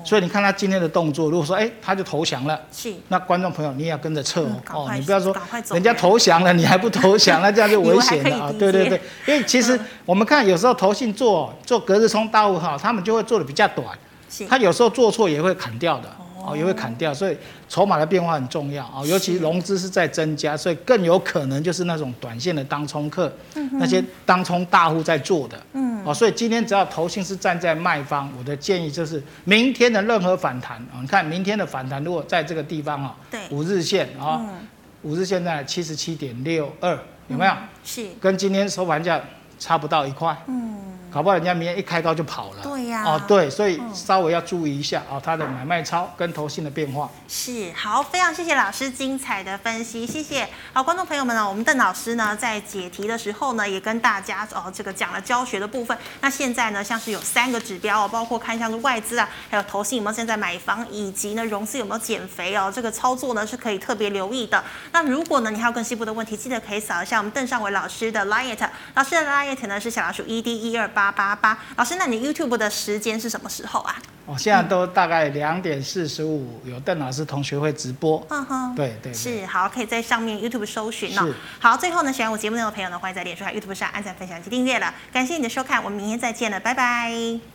[0.04, 0.06] 哦。
[0.06, 2.60] 所以你看他今天的动作，如果说哎，他就投降了。
[2.70, 2.92] 是。
[3.08, 4.62] 那观众朋友你也要跟着撤哦。
[4.72, 4.90] 哦。
[4.94, 5.34] 你不要说
[5.70, 8.52] 人家投降了，你还不投降， 那这样就危险了啊！
[8.58, 13.86] 对对对，因为其实我们看有时候投信做做隔日冲大户哈，他们就会做的比较短。
[14.28, 14.46] 是。
[14.46, 16.08] 他有时候做错也会砍掉的。
[16.46, 17.34] 哦，也会砍掉，所以
[17.70, 34.68] 筹码的变化很重要啊，尤其融资是在增加，所以更有可能就是那种短线的当冲客，嗯、那些当冲大户在做的，嗯，哦，所以今天只要投信是站在卖方，我的建议就是明天的任何反弹啊，你看明天的反弹如果在这个地方啊，对，五日线啊，嗯、
[35.02, 36.98] 五日线在七十七点六二，
[37.28, 37.52] 有没有？
[37.82, 39.20] 是，跟今天收盘价
[39.58, 40.83] 差不到一块，嗯。
[41.14, 42.62] 搞不好人家明天一开高就跑了。
[42.64, 43.04] 对呀。
[43.04, 47.08] 哦，对，所以稍微要注意一下哦，它的买卖超跟投信的变化。
[47.28, 50.48] 是，好，非常谢谢老师精彩的分析，谢谢。
[50.72, 55.96] 好，观众朋友们呢，我们邓老师呢在解题的时候呢，也跟大家哦这个讲了教学的部分。
[56.20, 64.64] 那现在呢，像是有三个指标哦，包括看像是外资啊，还有投信有没有现在买房，以及呢融资有没有减肥哦，这个操作呢是可以特别留意的。
[64.90, 71.03] 那如果呢你还有更细部的问题，记得可以扫一下我们邓尚伟老师的 liet，老师的 liet 呢是小老鼠 ED 一二八。
[71.12, 73.96] 八八八，老师，那你 YouTube 的时间是什么时候啊？
[74.26, 78.26] 哦，现在都大概两点四十五，有邓老师同学会直播。
[78.30, 81.34] 嗯哼，对是好，可以在上面 YouTube 搜寻哦。
[81.60, 84.94] 好，最后呢，喜欢我节目内容的朋友呢，欢迎在脸书和 YouTube 上按赞、分享及订阅了。
[85.12, 87.53] 感谢你的收看，我们明天再见了，拜拜。